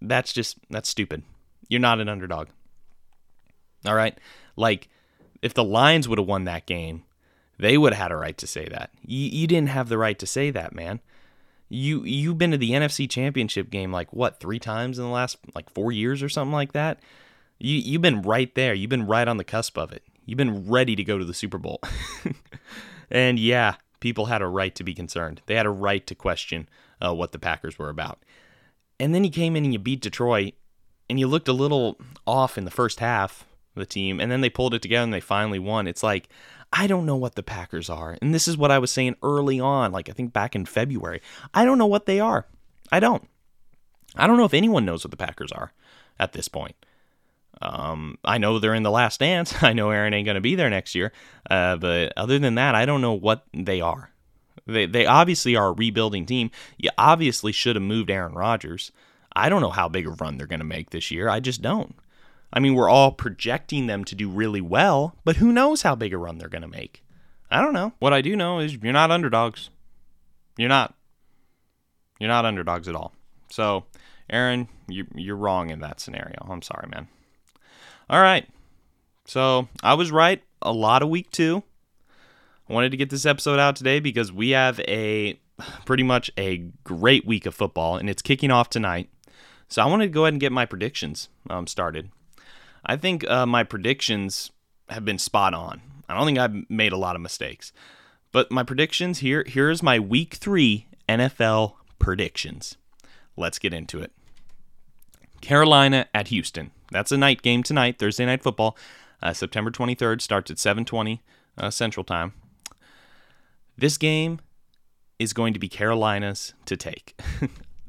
That's 0.01 0.33
just 0.33 0.59
that's 0.71 0.89
stupid. 0.89 1.23
You're 1.69 1.81
not 1.81 2.01
an 2.01 2.09
underdog. 2.09 2.49
All 3.87 3.95
right? 3.95 4.19
Like 4.57 4.89
if 5.41 5.55
the 5.55 5.65
Lions 5.65 6.09
would 6.09 6.19
have 6.19 6.29
won 6.29 6.45
that 6.45 6.67
game, 6.67 7.05
they 7.59 7.79
would 7.79 7.93
have 7.93 8.03
had 8.03 8.13
a 8.13 8.17
right 8.17 8.37
to 8.39 8.47
say 8.47 8.67
that. 8.71 8.91
You, 9.07 9.29
you 9.29 9.47
didn't 9.47 9.69
have 9.71 9.89
the 9.89 9.99
right 9.99 10.19
to 10.19 10.27
say 10.27 10.51
that, 10.51 10.75
man. 10.75 11.01
You 11.69 12.05
you've 12.05 12.39
been 12.39 12.51
to 12.51 12.59
the 12.59 12.73
NFC 12.73 13.09
Championship 13.09 13.71
game 13.71 13.93
like 13.93 14.13
what, 14.13 14.41
3 14.41 14.59
times 14.59 14.99
in 14.99 15.05
the 15.05 15.11
last 15.11 15.39
like 15.55 15.71
4 15.71 15.91
years 15.91 16.23
or 16.23 16.29
something 16.29 16.53
like 16.53 16.73
that? 16.73 17.01
You 17.59 17.77
you've 17.77 18.03
been 18.03 18.23
right 18.23 18.55
there. 18.55 18.75
You've 18.75 18.91
been 18.91 19.07
right 19.07 19.29
on 19.29 19.37
the 19.39 19.45
cusp 19.45 19.79
of 19.79 19.93
it. 19.93 20.03
You've 20.27 20.37
been 20.37 20.69
ready 20.69 20.97
to 20.97 21.05
go 21.05 21.19
to 21.19 21.25
the 21.25 21.35
Super 21.35 21.59
Bowl. 21.59 21.81
and 23.11 23.39
yeah, 23.39 23.77
people 24.03 24.27
had 24.27 24.43
a 24.43 24.47
right 24.47 24.75
to 24.75 24.85
be 24.85 24.93
concerned. 24.93 25.41
They 25.47 25.55
had 25.55 25.65
a 25.65 25.71
right 25.71 26.07
to 26.09 26.15
question 26.15 26.69
uh, 27.01 27.15
what 27.15 27.33
the 27.33 27.39
Packers 27.39 27.79
were 27.79 27.89
about. 27.89 28.19
And 29.01 29.15
then 29.15 29.25
you 29.25 29.31
came 29.31 29.57
in 29.57 29.65
and 29.65 29.73
you 29.73 29.79
beat 29.79 30.03
Detroit, 30.03 30.55
and 31.09 31.19
you 31.19 31.27
looked 31.27 31.49
a 31.49 31.53
little 31.53 31.99
off 32.27 32.59
in 32.59 32.65
the 32.65 32.71
first 32.71 33.01
half 33.01 33.47
the 33.75 33.87
team, 33.87 34.21
and 34.21 34.31
then 34.31 34.43
they 34.43 34.51
pulled 34.51 34.75
it 34.75 34.83
together 34.83 35.05
and 35.05 35.15
they 35.15 35.21
finally 35.21 35.59
won. 35.59 35.87
It's 35.87 36.03
like, 36.03 36.29
I 36.73 36.87
don't 36.87 37.07
know 37.07 37.17
what 37.17 37.37
the 37.37 37.43
Packers 37.43 37.89
are. 37.89 38.19
And 38.21 38.35
this 38.35 38.47
is 38.47 38.57
what 38.57 38.71
I 38.71 38.79
was 38.79 38.91
saying 38.91 39.17
early 39.23 39.61
on, 39.61 39.93
like 39.93 40.11
I 40.11 40.13
think 40.13 40.33
back 40.33 40.55
in 40.55 40.67
February. 40.67 41.23
I 41.55 41.65
don't 41.65 41.79
know 41.79 41.87
what 41.87 42.07
they 42.07 42.21
are. 42.21 42.47
I 42.91 43.01
don't. 43.01 43.27
I 44.17 44.27
don't 44.27 44.37
know 44.37 44.45
if 44.45 44.53
anyone 44.53 44.85
knows 44.85 45.05
what 45.05 45.11
the 45.11 45.17
Packers 45.17 45.53
are 45.53 45.73
at 46.19 46.33
this 46.33 46.49
point. 46.49 46.77
Um, 47.63 48.19
I 48.25 48.39
know 48.39 48.59
they're 48.59 48.75
in 48.75 48.83
the 48.83 48.91
last 48.91 49.21
dance. 49.21 49.55
I 49.63 49.73
know 49.73 49.91
Aaron 49.91 50.13
ain't 50.13 50.27
going 50.27 50.35
to 50.35 50.41
be 50.41 50.55
there 50.55 50.71
next 50.71 50.95
year. 50.95 51.13
Uh, 51.49 51.77
but 51.77 52.13
other 52.17 52.39
than 52.39 52.57
that, 52.57 52.75
I 52.75 52.85
don't 52.85 53.01
know 53.01 53.13
what 53.13 53.45
they 53.55 53.81
are. 53.81 54.11
They, 54.67 54.87
they 54.87 55.07
obviously 55.07 55.57
are 55.57 55.69
a 55.69 55.73
rebuilding 55.73 56.27
team. 56.27 56.51
You 56.77 56.91
obviously 56.99 57.53
should 57.53 57.77
have 57.77 57.83
moved 57.83 58.11
Aaron 58.11 58.35
Rodgers. 58.35 58.93
I 59.35 59.49
don't 59.49 59.63
know 59.63 59.71
how 59.71 59.89
big 59.89 60.07
a 60.07 60.11
run 60.11 60.37
they're 60.37 60.47
going 60.47 60.61
to 60.61 60.65
make 60.65 60.91
this 60.91 61.11
year. 61.11 61.29
I 61.29 61.41
just 61.41 61.63
don't. 61.63 61.95
I 62.53 62.61
mean, 62.61 62.75
we're 62.75 62.89
all 62.89 63.13
projecting 63.13 63.87
them 63.87 64.05
to 64.05 64.15
do 64.15 64.29
really 64.29 64.61
well, 64.61 65.17
but 65.25 65.37
who 65.37 65.53
knows 65.53 65.83
how 65.83 65.95
big 65.95 66.13
a 66.13 66.19
run 66.19 66.39
they're 66.39 66.49
going 66.49 66.63
to 66.63 66.69
make? 66.69 67.03
I 67.51 67.63
don't 67.63 67.73
know. 67.73 67.93
What 67.99 68.13
I 68.13 68.21
do 68.21 68.37
know 68.37 68.59
is 68.59 68.75
you're 68.75 68.93
not 68.93 69.11
underdogs. 69.11 69.71
You're 70.57 70.69
not. 70.69 70.95
You're 72.19 72.29
not 72.29 72.45
underdogs 72.45 72.89
at 72.89 72.95
all. 72.95 73.13
So, 73.51 73.85
Aaron, 74.31 74.69
you, 74.87 75.07
you're 75.15 75.37
wrong 75.37 75.71
in 75.71 75.81
that 75.81 75.99
scenario. 75.99 76.47
I'm 76.49 76.63
sorry, 76.63 76.89
man. 76.89 77.09
All 78.13 78.21
right. 78.21 78.47
So 79.25 79.69
I 79.83 79.95
was 79.95 80.13
right 80.13 80.43
a 80.61 80.71
lot 80.71 81.03
of 81.03 81.09
week 81.09 81.31
two. 81.31 81.63
I 82.69 82.73
wanted 82.75 82.91
to 82.91 82.99
get 82.99 83.09
this 83.09 83.25
episode 83.25 83.59
out 83.59 83.75
today 83.75 84.01
because 84.01 84.31
we 84.31 84.51
have 84.51 84.81
a 84.81 85.41
pretty 85.87 86.03
much 86.03 86.31
a 86.37 86.59
great 86.85 87.27
week 87.27 87.47
of 87.47 87.55
football 87.55 87.97
and 87.97 88.11
it's 88.11 88.21
kicking 88.21 88.51
off 88.51 88.69
tonight. 88.69 89.09
So 89.69 89.81
I 89.81 89.87
wanted 89.87 90.09
to 90.09 90.13
go 90.13 90.25
ahead 90.25 90.35
and 90.35 90.41
get 90.43 90.53
my 90.53 90.67
predictions 90.67 91.31
um, 91.49 91.67
started. 91.67 92.11
I 92.85 92.97
think 92.97 93.27
uh, 93.31 93.47
my 93.47 93.65
predictions 93.65 94.51
have 94.91 95.07
been 95.07 95.19
spot 95.19 95.55
on. 95.55 95.81
I 96.07 96.15
don't 96.15 96.27
think 96.27 96.39
I've 96.39 96.69
made 96.69 96.93
a 96.93 96.99
lot 96.99 97.17
of 97.17 97.23
mistakes. 97.23 97.73
But 98.31 98.51
my 98.51 98.63
predictions 98.63 99.21
here 99.21 99.43
here's 99.47 99.83
my 99.83 99.99
week 99.99 100.35
3 100.35 100.87
NFL 101.09 101.77
predictions. 101.99 102.77
Let's 103.39 103.59
get 103.59 103.73
into 103.73 104.03
it. 104.03 104.13
Carolina 105.41 106.09
at 106.13 106.29
Houston. 106.29 106.73
That's 106.93 107.13
a 107.13 107.17
night 107.17 107.43
game 107.43 107.63
tonight, 107.63 107.99
Thursday 107.99 108.27
night 108.27 108.43
football. 108.43 108.77
Uh, 109.23 109.33
September 109.33 109.71
23rd 109.71 110.21
starts 110.21 110.51
at 110.51 110.59
7:20 110.59 111.21
uh, 111.59 111.71
Central 111.71 112.05
Time. 112.05 112.33
This 113.77 113.97
game 113.97 114.41
is 115.19 115.33
going 115.33 115.55
to 115.55 115.59
be 115.59 115.69
Carolina's 115.69 116.55
to 116.67 116.77
take. 116.77 117.21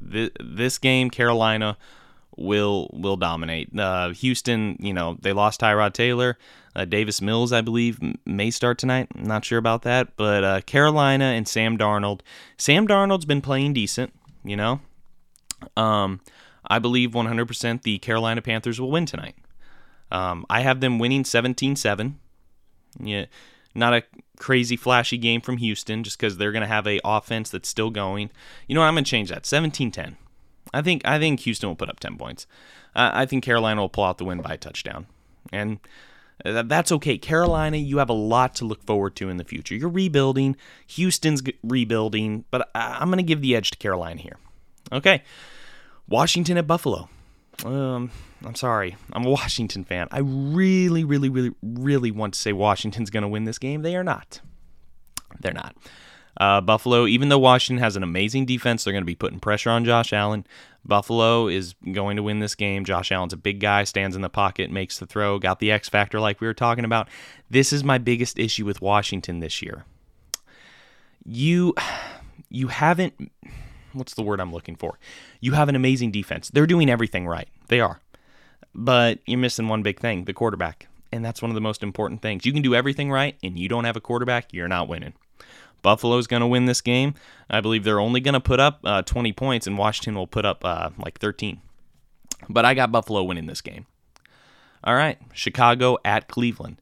this 0.00 0.78
game, 0.78 1.10
Carolina 1.10 1.76
will 2.36 2.90
will 2.92 3.16
dominate. 3.16 3.76
Uh, 3.78 4.10
Houston, 4.10 4.76
you 4.80 4.92
know, 4.92 5.16
they 5.20 5.32
lost 5.32 5.60
Tyrod 5.60 5.92
Taylor. 5.92 6.38
Uh, 6.76 6.84
Davis 6.84 7.20
Mills, 7.20 7.52
I 7.52 7.60
believe, 7.60 8.00
may 8.26 8.50
start 8.50 8.78
tonight. 8.78 9.08
I'm 9.14 9.24
not 9.24 9.44
sure 9.44 9.58
about 9.58 9.82
that, 9.82 10.16
but 10.16 10.42
uh, 10.42 10.60
Carolina 10.62 11.26
and 11.26 11.46
Sam 11.46 11.78
Darnold. 11.78 12.20
Sam 12.56 12.88
Darnold's 12.88 13.24
been 13.24 13.40
playing 13.40 13.74
decent, 13.74 14.12
you 14.44 14.56
know. 14.56 14.80
Um, 15.76 16.20
I 16.66 16.78
believe 16.78 17.10
100% 17.10 17.82
the 17.82 17.98
Carolina 17.98 18.42
Panthers 18.42 18.80
will 18.80 18.90
win 18.90 19.06
tonight. 19.06 19.36
Um, 20.10 20.46
I 20.48 20.60
have 20.60 20.80
them 20.80 20.98
winning 20.98 21.24
17 21.24 21.76
7. 21.76 22.18
Yeah, 23.00 23.26
not 23.74 23.94
a 23.94 24.04
crazy 24.38 24.76
flashy 24.76 25.18
game 25.18 25.40
from 25.40 25.56
Houston 25.56 26.04
just 26.04 26.18
because 26.18 26.36
they're 26.36 26.52
going 26.52 26.62
to 26.62 26.68
have 26.68 26.86
a 26.86 27.00
offense 27.04 27.50
that's 27.50 27.68
still 27.68 27.90
going. 27.90 28.30
You 28.68 28.74
know 28.74 28.80
what? 28.80 28.86
I'm 28.86 28.94
going 28.94 29.04
to 29.04 29.10
change 29.10 29.30
that 29.30 29.46
17 29.46 29.90
10. 29.90 30.16
I 30.72 30.82
think 30.82 31.02
I 31.04 31.18
think 31.18 31.40
Houston 31.40 31.68
will 31.68 31.76
put 31.76 31.88
up 31.88 32.00
10 32.00 32.16
points. 32.16 32.46
Uh, 32.94 33.10
I 33.12 33.26
think 33.26 33.44
Carolina 33.44 33.80
will 33.80 33.88
pull 33.88 34.04
out 34.04 34.18
the 34.18 34.24
win 34.24 34.40
by 34.40 34.54
a 34.54 34.56
touchdown. 34.56 35.06
And 35.52 35.78
that's 36.44 36.90
okay. 36.92 37.18
Carolina, 37.18 37.76
you 37.76 37.98
have 37.98 38.08
a 38.08 38.14
lot 38.14 38.54
to 38.56 38.64
look 38.64 38.82
forward 38.82 39.14
to 39.16 39.28
in 39.28 39.36
the 39.36 39.44
future. 39.44 39.74
You're 39.74 39.88
rebuilding. 39.88 40.56
Houston's 40.88 41.42
rebuilding, 41.62 42.44
but 42.50 42.70
I'm 42.74 43.08
going 43.08 43.18
to 43.18 43.22
give 43.22 43.40
the 43.40 43.54
edge 43.54 43.70
to 43.72 43.78
Carolina 43.78 44.20
here. 44.20 44.36
Okay. 44.92 45.22
Washington 46.08 46.56
at 46.56 46.66
Buffalo. 46.66 47.08
Um, 47.64 48.10
I'm 48.44 48.54
sorry. 48.54 48.96
I'm 49.12 49.24
a 49.24 49.30
Washington 49.30 49.84
fan. 49.84 50.08
I 50.10 50.20
really, 50.20 51.04
really, 51.04 51.28
really, 51.28 51.52
really 51.62 52.10
want 52.10 52.34
to 52.34 52.40
say 52.40 52.52
Washington's 52.52 53.10
going 53.10 53.22
to 53.22 53.28
win 53.28 53.44
this 53.44 53.58
game. 53.58 53.82
They 53.82 53.96
are 53.96 54.04
not. 54.04 54.40
They're 55.40 55.52
not. 55.52 55.76
Uh, 56.36 56.60
Buffalo, 56.60 57.06
even 57.06 57.28
though 57.28 57.38
Washington 57.38 57.82
has 57.82 57.96
an 57.96 58.02
amazing 58.02 58.44
defense, 58.44 58.84
they're 58.84 58.92
going 58.92 59.02
to 59.02 59.06
be 59.06 59.14
putting 59.14 59.38
pressure 59.38 59.70
on 59.70 59.84
Josh 59.84 60.12
Allen. 60.12 60.46
Buffalo 60.84 61.48
is 61.48 61.74
going 61.92 62.16
to 62.16 62.22
win 62.22 62.40
this 62.40 62.54
game. 62.54 62.84
Josh 62.84 63.12
Allen's 63.12 63.32
a 63.32 63.38
big 63.38 63.60
guy, 63.60 63.84
stands 63.84 64.16
in 64.16 64.22
the 64.22 64.28
pocket, 64.28 64.70
makes 64.70 64.98
the 64.98 65.06
throw, 65.06 65.38
got 65.38 65.60
the 65.60 65.70
X 65.70 65.88
factor 65.88 66.18
like 66.20 66.40
we 66.40 66.46
were 66.46 66.54
talking 66.54 66.84
about. 66.84 67.08
This 67.48 67.72
is 67.72 67.84
my 67.84 67.98
biggest 67.98 68.38
issue 68.38 68.64
with 68.64 68.82
Washington 68.82 69.38
this 69.38 69.62
year. 69.62 69.84
You 71.24 71.74
you 72.50 72.68
haven't 72.68 73.14
what's 73.94 74.14
the 74.14 74.22
word 74.22 74.40
I'm 74.40 74.52
looking 74.52 74.76
for? 74.76 74.98
You 75.40 75.52
have 75.52 75.68
an 75.68 75.76
amazing 75.76 76.10
defense. 76.10 76.50
They're 76.50 76.66
doing 76.66 76.90
everything 76.90 77.26
right. 77.26 77.48
They 77.68 77.80
are. 77.80 78.00
But 78.74 79.20
you're 79.26 79.38
missing 79.38 79.68
one 79.68 79.82
big 79.82 80.00
thing, 80.00 80.24
the 80.24 80.32
quarterback. 80.32 80.88
And 81.12 81.24
that's 81.24 81.40
one 81.40 81.50
of 81.50 81.54
the 81.54 81.60
most 81.60 81.82
important 81.82 82.22
things. 82.22 82.44
You 82.44 82.52
can 82.52 82.62
do 82.62 82.74
everything 82.74 83.10
right 83.10 83.36
and 83.42 83.58
you 83.58 83.68
don't 83.68 83.84
have 83.84 83.96
a 83.96 84.00
quarterback, 84.00 84.52
you're 84.52 84.68
not 84.68 84.88
winning. 84.88 85.14
Buffalo's 85.84 86.26
going 86.26 86.40
to 86.40 86.46
win 86.46 86.64
this 86.64 86.80
game. 86.80 87.14
I 87.48 87.60
believe 87.60 87.84
they're 87.84 88.00
only 88.00 88.20
going 88.20 88.32
to 88.32 88.40
put 88.40 88.58
up 88.58 88.80
uh, 88.84 89.02
20 89.02 89.34
points, 89.34 89.66
and 89.66 89.76
Washington 89.76 90.14
will 90.14 90.26
put 90.26 90.46
up 90.46 90.64
uh, 90.64 90.90
like 90.98 91.18
13. 91.18 91.60
But 92.48 92.64
I 92.64 92.72
got 92.72 92.90
Buffalo 92.90 93.22
winning 93.22 93.46
this 93.46 93.60
game. 93.60 93.84
All 94.82 94.94
right, 94.94 95.18
Chicago 95.34 95.98
at 96.02 96.26
Cleveland. 96.26 96.80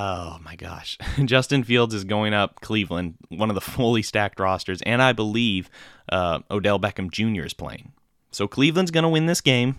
Oh 0.00 0.38
my 0.44 0.54
gosh. 0.54 0.96
Justin 1.24 1.64
Fields 1.64 1.92
is 1.92 2.04
going 2.04 2.32
up 2.32 2.60
Cleveland, 2.60 3.16
one 3.30 3.50
of 3.50 3.56
the 3.56 3.60
fully 3.72 4.02
stacked 4.02 4.38
rosters, 4.38 4.80
and 4.82 5.02
I 5.02 5.12
believe 5.12 5.68
uh, 6.08 6.38
Odell 6.52 6.78
Beckham 6.78 7.10
Jr. 7.10 7.44
is 7.44 7.52
playing. 7.52 7.90
So 8.30 8.46
Cleveland's 8.46 8.92
going 8.92 9.02
to 9.02 9.08
win 9.08 9.26
this 9.26 9.40
game. 9.40 9.74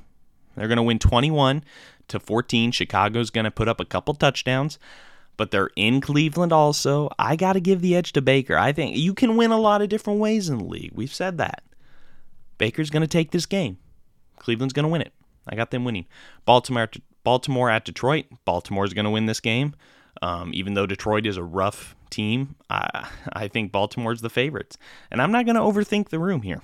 They're 0.57 0.67
going 0.67 0.75
to 0.75 0.83
win 0.83 0.99
21 0.99 1.63
to 2.09 2.19
14. 2.19 2.71
Chicago's 2.73 3.29
going 3.29 3.45
to 3.45 3.51
put 3.51 3.69
up 3.69 3.79
a 3.79 3.85
couple 3.85 4.13
touchdowns, 4.13 4.77
but 5.37 5.51
they're 5.51 5.69
in 5.77 6.01
Cleveland 6.01 6.51
also. 6.51 7.09
I 7.17 7.37
got 7.37 7.53
to 7.53 7.61
give 7.61 7.79
the 7.79 7.95
edge 7.95 8.11
to 8.11 8.21
Baker. 8.21 8.57
I 8.57 8.73
think 8.73 8.97
you 8.97 9.13
can 9.13 9.37
win 9.37 9.51
a 9.51 9.57
lot 9.57 9.81
of 9.81 9.87
different 9.87 10.19
ways 10.19 10.49
in 10.49 10.57
the 10.57 10.65
league. 10.65 10.91
We've 10.93 11.13
said 11.13 11.37
that. 11.37 11.63
Baker's 12.57 12.89
going 12.89 13.03
to 13.03 13.07
take 13.07 13.31
this 13.31 13.45
game. 13.45 13.77
Cleveland's 14.37 14.73
going 14.73 14.83
to 14.83 14.91
win 14.91 15.01
it. 15.01 15.13
I 15.47 15.55
got 15.55 15.71
them 15.71 15.85
winning. 15.85 16.07
Baltimore 16.43 16.89
Baltimore 17.23 17.69
at 17.69 17.85
Detroit. 17.85 18.25
Baltimore's 18.43 18.93
going 18.93 19.05
to 19.05 19.11
win 19.11 19.25
this 19.25 19.39
game. 19.39 19.75
Um, 20.21 20.51
even 20.53 20.73
though 20.73 20.85
Detroit 20.85 21.25
is 21.25 21.37
a 21.37 21.43
rough 21.43 21.95
team, 22.09 22.55
I, 22.69 23.07
I 23.33 23.47
think 23.47 23.71
Baltimore's 23.71 24.21
the 24.21 24.29
favorites. 24.29 24.77
And 25.11 25.21
I'm 25.21 25.31
not 25.31 25.45
going 25.45 25.55
to 25.55 25.61
overthink 25.61 26.09
the 26.09 26.19
room 26.19 26.41
here. 26.41 26.61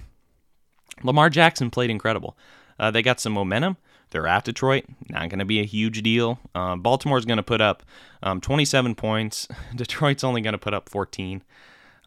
Lamar 1.03 1.29
Jackson 1.29 1.69
played 1.69 1.89
incredible. 1.89 2.37
Uh, 2.79 2.91
they 2.91 3.01
got 3.01 3.19
some 3.19 3.33
momentum. 3.33 3.77
They're 4.11 4.27
at 4.27 4.45
Detroit. 4.45 4.85
Not 5.09 5.29
going 5.29 5.39
to 5.39 5.45
be 5.45 5.59
a 5.59 5.65
huge 5.65 6.01
deal. 6.03 6.39
Uh, 6.53 6.75
Baltimore's 6.75 7.25
going 7.25 7.37
to 7.37 7.43
put 7.43 7.61
up 7.61 7.83
um, 8.21 8.41
27 8.41 8.95
points. 8.95 9.47
Detroit's 9.75 10.23
only 10.23 10.41
going 10.41 10.53
to 10.53 10.57
put 10.57 10.73
up 10.73 10.89
14. 10.89 11.43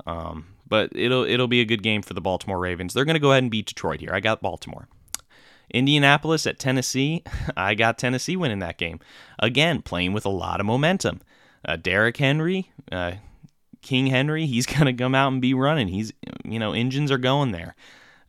Um, 0.07 0.47
but 0.69 0.90
it'll 0.95 1.25
it'll 1.25 1.49
be 1.49 1.61
a 1.61 1.64
good 1.64 1.83
game 1.83 2.02
for 2.02 2.14
the 2.14 2.21
Baltimore 2.21 2.59
Ravens. 2.59 2.95
They're 2.95 3.05
going 3.05 3.14
to 3.14 3.21
go 3.21 3.33
ahead 3.33 3.43
and 3.43 3.50
beat 3.50 3.67
Detroit 3.67 4.00
here. 4.00 4.12
I 4.12 4.21
got 4.21 4.43
Baltimore. 4.43 4.88
Indianapolis 5.71 6.47
at 6.47 6.59
Tennessee. 6.59 7.23
I 7.57 7.75
got 7.75 7.99
Tennessee 7.99 8.37
winning 8.37 8.61
that 8.61 8.78
game. 8.78 9.00
Again, 9.38 9.83
playing 9.83 10.12
with 10.12 10.25
a 10.25 10.31
lot 10.31 10.61
of 10.61 10.67
momentum. 10.67 11.21
Uh, 11.65 11.77
Derrick 11.77 12.17
Henry, 12.17 12.71
uh, 12.91 13.12
King 13.83 14.07
Henry, 14.07 14.47
he's 14.47 14.67
going 14.75 14.87
to 14.87 14.93
come 14.93 15.15
out 15.15 15.33
and 15.33 15.43
be 15.43 15.55
running. 15.55 15.88
He's, 15.88 16.12
you 16.45 16.59
know, 16.59 16.73
engines 16.73 17.11
are 17.11 17.19
going 17.19 17.53
there. 17.53 17.75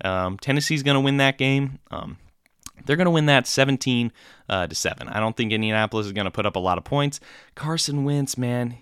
Um, 0.03 0.37
Tennessee's 0.37 0.83
going 0.83 0.95
to 0.95 1.01
win 1.01 1.17
that 1.17 1.37
game. 1.37 1.79
Um, 1.91 2.17
they're 2.85 2.95
going 2.95 3.05
to 3.05 3.11
win 3.11 3.25
that 3.25 3.47
17 3.47 4.11
uh, 4.47 4.67
to 4.67 4.75
7. 4.75 5.07
I 5.09 5.19
don't 5.19 5.35
think 5.35 5.51
Indianapolis 5.51 6.05
is 6.05 6.13
going 6.13 6.25
to 6.25 6.31
put 6.31 6.45
up 6.45 6.55
a 6.55 6.59
lot 6.59 6.77
of 6.77 6.83
points. 6.83 7.19
Carson 7.55 8.03
Wentz, 8.03 8.37
man, 8.37 8.77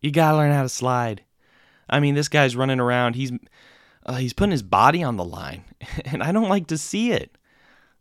you 0.00 0.10
got 0.10 0.32
to 0.32 0.36
learn 0.36 0.52
how 0.52 0.62
to 0.62 0.68
slide. 0.68 1.22
I 1.88 2.00
mean, 2.00 2.14
this 2.14 2.28
guy's 2.28 2.56
running 2.56 2.80
around. 2.80 3.16
He's 3.16 3.32
uh, 4.06 4.14
he's 4.14 4.32
putting 4.32 4.52
his 4.52 4.62
body 4.62 5.02
on 5.02 5.16
the 5.16 5.24
line, 5.24 5.64
and 6.04 6.22
I 6.22 6.32
don't 6.32 6.48
like 6.48 6.68
to 6.68 6.78
see 6.78 7.12
it. 7.12 7.36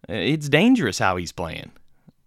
It's 0.08 0.48
dangerous 0.48 1.00
how 1.00 1.18
he's 1.18 1.32
playing, 1.32 1.72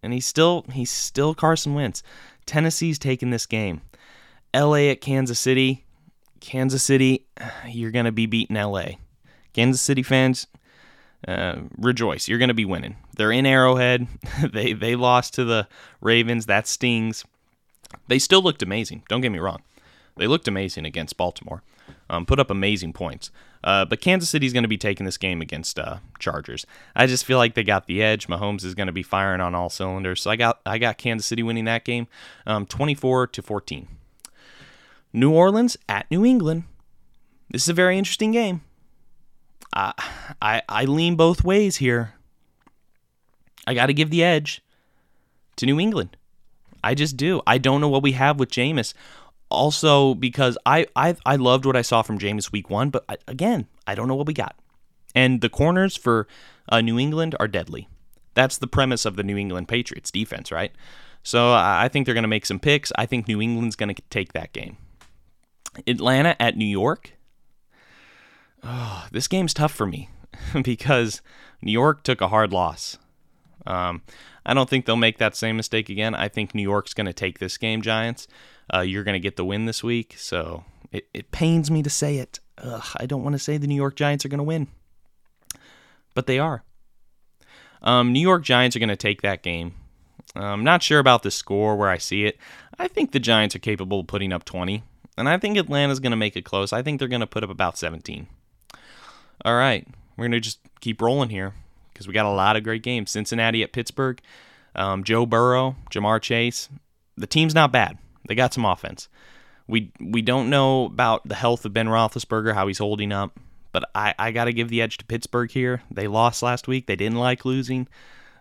and 0.02 0.12
he's 0.12 0.26
still 0.26 0.66
he's 0.72 0.90
still 0.90 1.34
Carson 1.34 1.74
Wentz. 1.74 2.02
Tennessee's 2.46 2.98
taking 2.98 3.30
this 3.30 3.46
game. 3.46 3.82
L.A. 4.54 4.90
at 4.90 5.00
Kansas 5.00 5.38
City. 5.38 5.84
Kansas 6.40 6.82
City, 6.82 7.26
you're 7.68 7.90
going 7.90 8.04
to 8.04 8.12
be 8.12 8.26
beating 8.26 8.56
L.A. 8.56 8.98
Kansas 9.52 9.82
City 9.82 10.02
fans, 10.02 10.46
uh, 11.28 11.56
rejoice. 11.76 12.28
You're 12.28 12.38
going 12.38 12.48
to 12.48 12.54
be 12.54 12.64
winning. 12.64 12.96
They're 13.16 13.32
in 13.32 13.46
Arrowhead. 13.46 14.06
they 14.52 14.72
they 14.72 14.96
lost 14.96 15.34
to 15.34 15.44
the 15.44 15.68
Ravens. 16.00 16.46
That 16.46 16.66
stings. 16.66 17.24
They 18.08 18.18
still 18.18 18.42
looked 18.42 18.62
amazing. 18.62 19.02
Don't 19.08 19.20
get 19.20 19.32
me 19.32 19.38
wrong. 19.38 19.62
They 20.16 20.26
looked 20.26 20.48
amazing 20.48 20.86
against 20.86 21.16
Baltimore. 21.16 21.62
Um, 22.10 22.26
put 22.26 22.38
up 22.38 22.50
amazing 22.50 22.92
points. 22.92 23.30
Uh, 23.64 23.84
but 23.84 24.00
Kansas 24.00 24.28
City's 24.28 24.52
going 24.52 24.64
to 24.64 24.68
be 24.68 24.78
taking 24.78 25.06
this 25.06 25.16
game 25.16 25.40
against 25.40 25.78
uh, 25.78 25.98
Chargers. 26.18 26.66
I 26.96 27.06
just 27.06 27.24
feel 27.24 27.38
like 27.38 27.54
they 27.54 27.62
got 27.62 27.86
the 27.86 28.02
edge. 28.02 28.26
Mahomes 28.26 28.64
is 28.64 28.74
going 28.74 28.88
to 28.88 28.92
be 28.92 29.02
firing 29.02 29.40
on 29.40 29.54
all 29.54 29.70
cylinders. 29.70 30.22
So 30.22 30.30
I 30.30 30.36
got 30.36 30.60
I 30.66 30.78
got 30.78 30.98
Kansas 30.98 31.26
City 31.26 31.42
winning 31.42 31.64
that 31.66 31.84
game, 31.84 32.08
um, 32.46 32.66
24 32.66 33.28
to 33.28 33.42
14. 33.42 33.88
New 35.12 35.32
Orleans 35.32 35.76
at 35.88 36.10
New 36.10 36.24
England. 36.24 36.64
This 37.50 37.62
is 37.62 37.68
a 37.68 37.74
very 37.74 37.98
interesting 37.98 38.32
game. 38.32 38.62
I 39.72 39.92
I, 40.40 40.62
I 40.68 40.84
lean 40.84 41.14
both 41.14 41.44
ways 41.44 41.76
here. 41.76 42.14
I 43.66 43.74
got 43.74 43.86
to 43.86 43.94
give 43.94 44.10
the 44.10 44.24
edge 44.24 44.60
to 45.56 45.66
New 45.66 45.78
England. 45.78 46.16
I 46.82 46.94
just 46.94 47.16
do. 47.16 47.42
I 47.46 47.58
don't 47.58 47.80
know 47.80 47.88
what 47.88 48.02
we 48.02 48.12
have 48.12 48.40
with 48.40 48.50
Jameis. 48.50 48.92
Also, 49.52 50.14
because 50.14 50.58
I 50.66 50.86
I, 50.96 51.16
I 51.24 51.36
loved 51.36 51.66
what 51.66 51.76
I 51.76 51.82
saw 51.82 52.02
from 52.02 52.18
Jameis 52.18 52.52
week 52.52 52.70
one, 52.70 52.90
but 52.90 53.04
I, 53.08 53.18
again, 53.28 53.66
I 53.86 53.94
don't 53.94 54.08
know 54.08 54.14
what 54.14 54.26
we 54.26 54.34
got. 54.34 54.56
And 55.14 55.40
the 55.40 55.48
corners 55.48 55.96
for 55.96 56.26
uh, 56.68 56.80
New 56.80 56.98
England 56.98 57.36
are 57.38 57.48
deadly. 57.48 57.88
That's 58.34 58.58
the 58.58 58.66
premise 58.66 59.04
of 59.04 59.16
the 59.16 59.22
New 59.22 59.36
England 59.36 59.68
Patriots 59.68 60.10
defense, 60.10 60.50
right? 60.50 60.72
So 61.22 61.52
I 61.52 61.88
think 61.88 62.06
they're 62.06 62.14
going 62.14 62.22
to 62.22 62.28
make 62.28 62.46
some 62.46 62.58
picks. 62.58 62.90
I 62.96 63.06
think 63.06 63.28
New 63.28 63.40
England's 63.40 63.76
going 63.76 63.94
to 63.94 64.02
take 64.10 64.32
that 64.32 64.52
game. 64.52 64.76
Atlanta 65.86 66.34
at 66.40 66.56
New 66.56 66.66
York. 66.66 67.12
Oh, 68.64 69.06
this 69.12 69.28
game's 69.28 69.54
tough 69.54 69.72
for 69.72 69.86
me 69.86 70.10
because 70.62 71.20
New 71.60 71.72
York 71.72 72.02
took 72.02 72.20
a 72.20 72.28
hard 72.28 72.52
loss. 72.52 72.98
Um, 73.66 74.02
I 74.44 74.54
don't 74.54 74.68
think 74.68 74.86
they'll 74.86 74.96
make 74.96 75.18
that 75.18 75.36
same 75.36 75.56
mistake 75.56 75.88
again. 75.88 76.14
I 76.14 76.28
think 76.28 76.54
New 76.54 76.62
York's 76.62 76.94
going 76.94 77.06
to 77.06 77.12
take 77.12 77.38
this 77.38 77.56
game, 77.56 77.82
Giants. 77.82 78.26
Uh, 78.72 78.80
you're 78.80 79.04
going 79.04 79.14
to 79.14 79.20
get 79.20 79.36
the 79.36 79.44
win 79.44 79.66
this 79.66 79.82
week, 79.82 80.14
so 80.16 80.64
it, 80.90 81.08
it 81.12 81.30
pains 81.30 81.70
me 81.70 81.82
to 81.82 81.90
say 81.90 82.18
it. 82.18 82.40
Ugh, 82.58 82.86
I 82.96 83.06
don't 83.06 83.22
want 83.22 83.34
to 83.34 83.38
say 83.38 83.56
the 83.56 83.66
New 83.66 83.74
York 83.74 83.96
Giants 83.96 84.24
are 84.24 84.28
going 84.28 84.38
to 84.38 84.44
win, 84.44 84.68
but 86.14 86.26
they 86.26 86.38
are. 86.38 86.62
Um, 87.82 88.12
New 88.12 88.20
York 88.20 88.44
Giants 88.44 88.76
are 88.76 88.78
going 88.78 88.88
to 88.88 88.96
take 88.96 89.22
that 89.22 89.42
game. 89.42 89.74
I'm 90.34 90.64
not 90.64 90.82
sure 90.82 90.98
about 90.98 91.22
the 91.22 91.30
score 91.30 91.76
where 91.76 91.90
I 91.90 91.98
see 91.98 92.24
it. 92.24 92.38
I 92.78 92.88
think 92.88 93.12
the 93.12 93.20
Giants 93.20 93.54
are 93.54 93.60
capable 93.60 94.00
of 94.00 94.06
putting 94.06 94.32
up 94.32 94.44
20, 94.44 94.82
and 95.18 95.28
I 95.28 95.36
think 95.38 95.58
Atlanta's 95.58 96.00
going 96.00 96.12
to 96.12 96.16
make 96.16 96.36
it 96.36 96.44
close. 96.44 96.72
I 96.72 96.82
think 96.82 96.98
they're 96.98 97.08
going 97.08 97.20
to 97.20 97.26
put 97.26 97.44
up 97.44 97.50
about 97.50 97.76
17. 97.76 98.26
All 99.44 99.54
right, 99.54 99.86
we're 100.16 100.24
going 100.24 100.32
to 100.32 100.40
just 100.40 100.60
keep 100.80 101.02
rolling 101.02 101.28
here 101.28 101.54
because 101.92 102.06
we 102.06 102.14
got 102.14 102.26
a 102.26 102.30
lot 102.30 102.56
of 102.56 102.62
great 102.62 102.82
games. 102.82 103.10
Cincinnati 103.10 103.62
at 103.62 103.72
Pittsburgh, 103.72 104.20
um, 104.74 105.04
Joe 105.04 105.26
Burrow, 105.26 105.76
Ja'Marr 105.90 106.20
Chase. 106.22 106.68
The 107.16 107.26
team's 107.26 107.54
not 107.54 107.72
bad. 107.72 107.98
They 108.26 108.34
got 108.34 108.54
some 108.54 108.64
offense. 108.64 109.08
We 109.66 109.92
we 110.00 110.22
don't 110.22 110.50
know 110.50 110.86
about 110.86 111.26
the 111.26 111.34
health 111.34 111.64
of 111.64 111.72
Ben 111.72 111.88
Roethlisberger, 111.88 112.54
how 112.54 112.66
he's 112.66 112.78
holding 112.78 113.12
up, 113.12 113.38
but 113.72 113.88
I, 113.94 114.14
I 114.18 114.30
got 114.32 114.44
to 114.44 114.52
give 114.52 114.68
the 114.68 114.82
edge 114.82 114.98
to 114.98 115.04
Pittsburgh 115.04 115.50
here. 115.50 115.82
They 115.90 116.06
lost 116.06 116.42
last 116.42 116.68
week. 116.68 116.86
They 116.86 116.96
didn't 116.96 117.18
like 117.18 117.44
losing. 117.44 117.88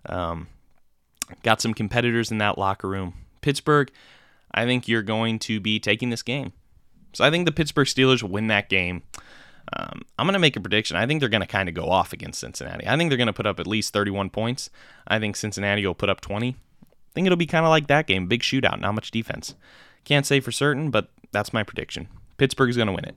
Um, 0.07 0.47
got 1.43 1.61
some 1.61 1.73
competitors 1.73 2.31
in 2.31 2.39
that 2.39 2.57
locker 2.57 2.87
room. 2.87 3.13
Pittsburgh, 3.41 3.91
I 4.53 4.65
think 4.65 4.87
you're 4.87 5.01
going 5.01 5.39
to 5.39 5.59
be 5.59 5.79
taking 5.79 6.09
this 6.09 6.23
game. 6.23 6.53
So 7.13 7.23
I 7.23 7.29
think 7.29 7.45
the 7.45 7.51
Pittsburgh 7.51 7.87
Steelers 7.87 8.21
will 8.21 8.29
win 8.29 8.47
that 8.47 8.69
game. 8.69 9.03
Um, 9.73 10.01
I'm 10.17 10.25
going 10.25 10.33
to 10.33 10.39
make 10.39 10.55
a 10.55 10.61
prediction. 10.61 10.97
I 10.97 11.05
think 11.05 11.19
they're 11.19 11.29
going 11.29 11.41
to 11.41 11.47
kind 11.47 11.69
of 11.69 11.75
go 11.75 11.89
off 11.89 12.13
against 12.13 12.39
Cincinnati. 12.39 12.87
I 12.87 12.97
think 12.97 13.09
they're 13.09 13.17
going 13.17 13.27
to 13.27 13.33
put 13.33 13.45
up 13.45 13.59
at 13.59 13.67
least 13.67 13.93
31 13.93 14.29
points. 14.29 14.69
I 15.07 15.19
think 15.19 15.35
Cincinnati 15.35 15.85
will 15.85 15.93
put 15.93 16.09
up 16.09 16.19
20. 16.19 16.55
Think 17.13 17.25
it'll 17.25 17.37
be 17.37 17.45
kind 17.45 17.65
of 17.65 17.69
like 17.69 17.87
that 17.87 18.07
game, 18.07 18.27
big 18.27 18.41
shootout, 18.41 18.79
not 18.79 18.95
much 18.95 19.11
defense. 19.11 19.55
Can't 20.03 20.25
say 20.25 20.39
for 20.39 20.51
certain, 20.51 20.89
but 20.89 21.09
that's 21.31 21.53
my 21.53 21.63
prediction. 21.63 22.07
Pittsburgh's 22.37 22.77
going 22.77 22.87
to 22.87 22.93
win 22.93 23.05
it. 23.05 23.15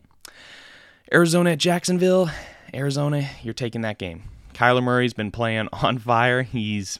Arizona 1.12 1.50
at 1.50 1.58
Jacksonville. 1.58 2.30
Arizona, 2.74 3.28
you're 3.42 3.54
taking 3.54 3.82
that 3.82 3.98
game. 3.98 4.24
Kyler 4.52 4.82
Murray's 4.82 5.14
been 5.14 5.30
playing 5.30 5.68
on 5.72 5.98
fire. 5.98 6.42
He's 6.42 6.98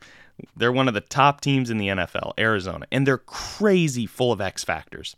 they're 0.56 0.72
one 0.72 0.88
of 0.88 0.94
the 0.94 1.00
top 1.00 1.40
teams 1.40 1.70
in 1.70 1.78
the 1.78 1.88
NFL, 1.88 2.32
Arizona, 2.38 2.86
and 2.92 3.06
they're 3.06 3.18
crazy 3.18 4.06
full 4.06 4.32
of 4.32 4.40
X 4.40 4.64
factors. 4.64 5.16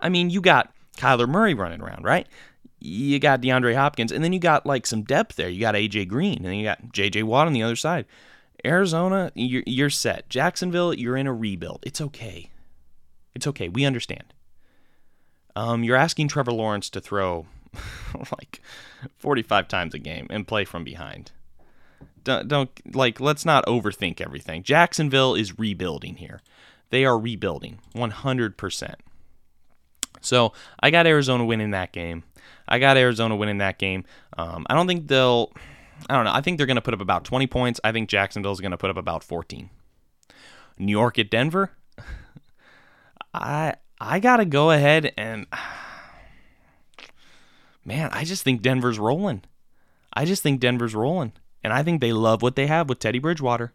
I 0.00 0.08
mean, 0.08 0.30
you 0.30 0.40
got 0.40 0.72
Kyler 0.96 1.28
Murray 1.28 1.54
running 1.54 1.80
around, 1.80 2.04
right? 2.04 2.26
You 2.80 3.18
got 3.20 3.40
DeAndre 3.40 3.76
Hopkins, 3.76 4.10
and 4.10 4.24
then 4.24 4.32
you 4.32 4.40
got 4.40 4.66
like 4.66 4.86
some 4.86 5.02
depth 5.02 5.36
there. 5.36 5.48
You 5.48 5.60
got 5.60 5.76
AJ 5.76 6.08
Green, 6.08 6.38
and 6.38 6.46
then 6.46 6.54
you 6.54 6.64
got 6.64 6.82
JJ 6.92 7.22
Watt 7.22 7.46
on 7.46 7.52
the 7.52 7.62
other 7.62 7.76
side. 7.76 8.06
Arizona, 8.64 9.32
you're, 9.34 9.64
you're 9.66 9.90
set. 9.90 10.28
Jacksonville, 10.28 10.94
you're 10.94 11.16
in 11.16 11.26
a 11.26 11.32
rebuild. 11.32 11.80
It's 11.82 12.00
okay. 12.00 12.50
It's 13.34 13.46
okay. 13.46 13.68
We 13.68 13.84
understand. 13.84 14.32
Um, 15.56 15.84
you're 15.84 15.96
asking 15.96 16.28
Trevor 16.28 16.52
Lawrence 16.52 16.88
to 16.90 17.00
throw 17.00 17.46
like 18.38 18.60
45 19.18 19.68
times 19.68 19.94
a 19.94 19.98
game 19.98 20.26
and 20.30 20.46
play 20.46 20.64
from 20.64 20.84
behind. 20.84 21.32
Don't, 22.24 22.46
don't 22.46 22.94
like 22.94 23.20
let's 23.20 23.44
not 23.44 23.66
overthink 23.66 24.20
everything. 24.20 24.62
Jacksonville 24.62 25.34
is 25.34 25.58
rebuilding 25.58 26.16
here. 26.16 26.40
They 26.90 27.04
are 27.04 27.18
rebuilding 27.18 27.78
100%. 27.94 28.94
So 30.20 30.52
I 30.80 30.90
got 30.90 31.06
Arizona 31.06 31.44
winning 31.44 31.72
that 31.72 31.92
game. 31.92 32.22
I 32.68 32.78
got 32.78 32.96
Arizona 32.96 33.34
winning 33.34 33.58
that 33.58 33.78
game. 33.78 34.04
Um, 34.38 34.66
I 34.70 34.74
don't 34.74 34.86
think 34.86 35.08
they'll. 35.08 35.52
I 36.08 36.14
don't 36.14 36.24
know. 36.24 36.32
I 36.32 36.40
think 36.40 36.58
they're 36.58 36.66
going 36.66 36.76
to 36.76 36.82
put 36.82 36.94
up 36.94 37.00
about 37.00 37.24
20 37.24 37.46
points. 37.46 37.80
I 37.84 37.92
think 37.92 38.08
Jacksonville's 38.08 38.60
going 38.60 38.72
to 38.72 38.76
put 38.76 38.90
up 38.90 38.96
about 38.96 39.24
14. 39.24 39.70
New 40.78 40.92
York 40.92 41.18
at 41.18 41.30
Denver. 41.30 41.72
I 43.34 43.74
I 44.00 44.18
got 44.18 44.38
to 44.38 44.44
go 44.44 44.70
ahead 44.70 45.12
and 45.16 45.46
man, 47.84 48.10
I 48.12 48.24
just 48.24 48.42
think 48.42 48.62
Denver's 48.62 48.98
rolling. 48.98 49.42
I 50.12 50.24
just 50.24 50.42
think 50.42 50.60
Denver's 50.60 50.94
rolling, 50.94 51.32
and 51.64 51.72
I 51.72 51.82
think 51.82 52.00
they 52.00 52.12
love 52.12 52.42
what 52.42 52.56
they 52.56 52.66
have 52.66 52.88
with 52.88 52.98
Teddy 52.98 53.18
Bridgewater. 53.18 53.72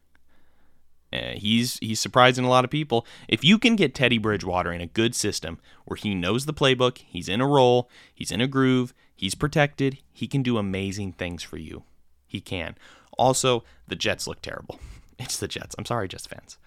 Uh, 1.11 1.31
he's 1.35 1.79
he's 1.79 1.99
surprising 1.99 2.43
a 2.43 2.49
lot 2.49 2.65
of 2.65 2.69
people. 2.69 3.05
If 3.27 3.43
you 3.43 3.57
can 3.57 3.75
get 3.75 3.95
Teddy 3.95 4.17
Bridgewater 4.17 4.71
in 4.71 4.81
a 4.81 4.87
good 4.87 5.15
system 5.15 5.57
where 5.85 5.95
he 5.95 6.13
knows 6.13 6.45
the 6.45 6.53
playbook, 6.53 6.97
he's 6.97 7.29
in 7.29 7.41
a 7.41 7.47
role, 7.47 7.89
he's 8.13 8.31
in 8.31 8.41
a 8.41 8.47
groove, 8.47 8.93
he's 9.15 9.33
protected, 9.33 9.99
he 10.13 10.27
can 10.27 10.43
do 10.43 10.57
amazing 10.57 11.13
things 11.13 11.41
for 11.41 11.57
you. 11.57 11.83
He 12.27 12.41
can. 12.41 12.75
Also, 13.17 13.63
the 13.87 13.95
Jets 13.95 14.27
look 14.27 14.41
terrible. 14.41 14.79
It's 15.19 15.37
the 15.37 15.47
Jets. 15.47 15.73
I'm 15.79 15.85
sorry, 15.85 16.07
Jets 16.07 16.27
fans. 16.27 16.59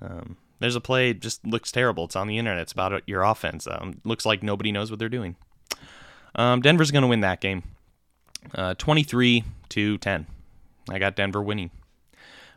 Um, 0.00 0.38
there's 0.60 0.76
a 0.76 0.80
play 0.80 1.12
just 1.12 1.46
looks 1.46 1.70
terrible. 1.70 2.06
It's 2.06 2.16
on 2.16 2.26
the 2.26 2.38
internet. 2.38 2.62
It's 2.62 2.72
about 2.72 3.02
your 3.06 3.22
offense. 3.22 3.66
Um, 3.66 4.00
looks 4.02 4.24
like 4.24 4.42
nobody 4.42 4.72
knows 4.72 4.90
what 4.90 4.98
they're 4.98 5.10
doing. 5.10 5.36
Um, 6.34 6.62
Denver's 6.62 6.90
going 6.90 7.02
to 7.02 7.08
win 7.08 7.20
that 7.20 7.42
game, 7.42 7.64
uh, 8.54 8.72
23 8.78 9.44
to 9.68 9.98
10. 9.98 10.26
I 10.88 10.98
got 10.98 11.16
Denver 11.16 11.42
winning. 11.42 11.70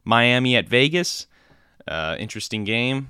Miami 0.06 0.56
at 0.56 0.70
Vegas. 0.70 1.28
Uh, 1.88 2.16
interesting 2.18 2.64
game. 2.64 3.10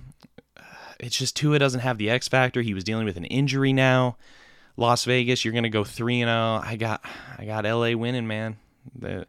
It's 0.99 1.17
just 1.17 1.35
Tua 1.35 1.59
doesn't 1.59 1.81
have 1.81 1.97
the 1.97 2.09
X 2.09 2.27
factor. 2.27 2.61
He 2.61 2.73
was 2.73 2.83
dealing 2.83 3.05
with 3.05 3.17
an 3.17 3.25
injury 3.25 3.73
now. 3.73 4.17
Las 4.77 5.05
Vegas, 5.05 5.45
you're 5.45 5.53
gonna 5.53 5.69
go 5.69 5.83
three 5.83 6.21
and 6.21 6.29
zero. 6.29 6.61
I 6.63 6.75
got 6.75 7.01
I 7.37 7.45
got 7.45 7.65
LA 7.65 7.91
winning, 7.95 8.27
man. 8.27 8.57
The 8.93 9.27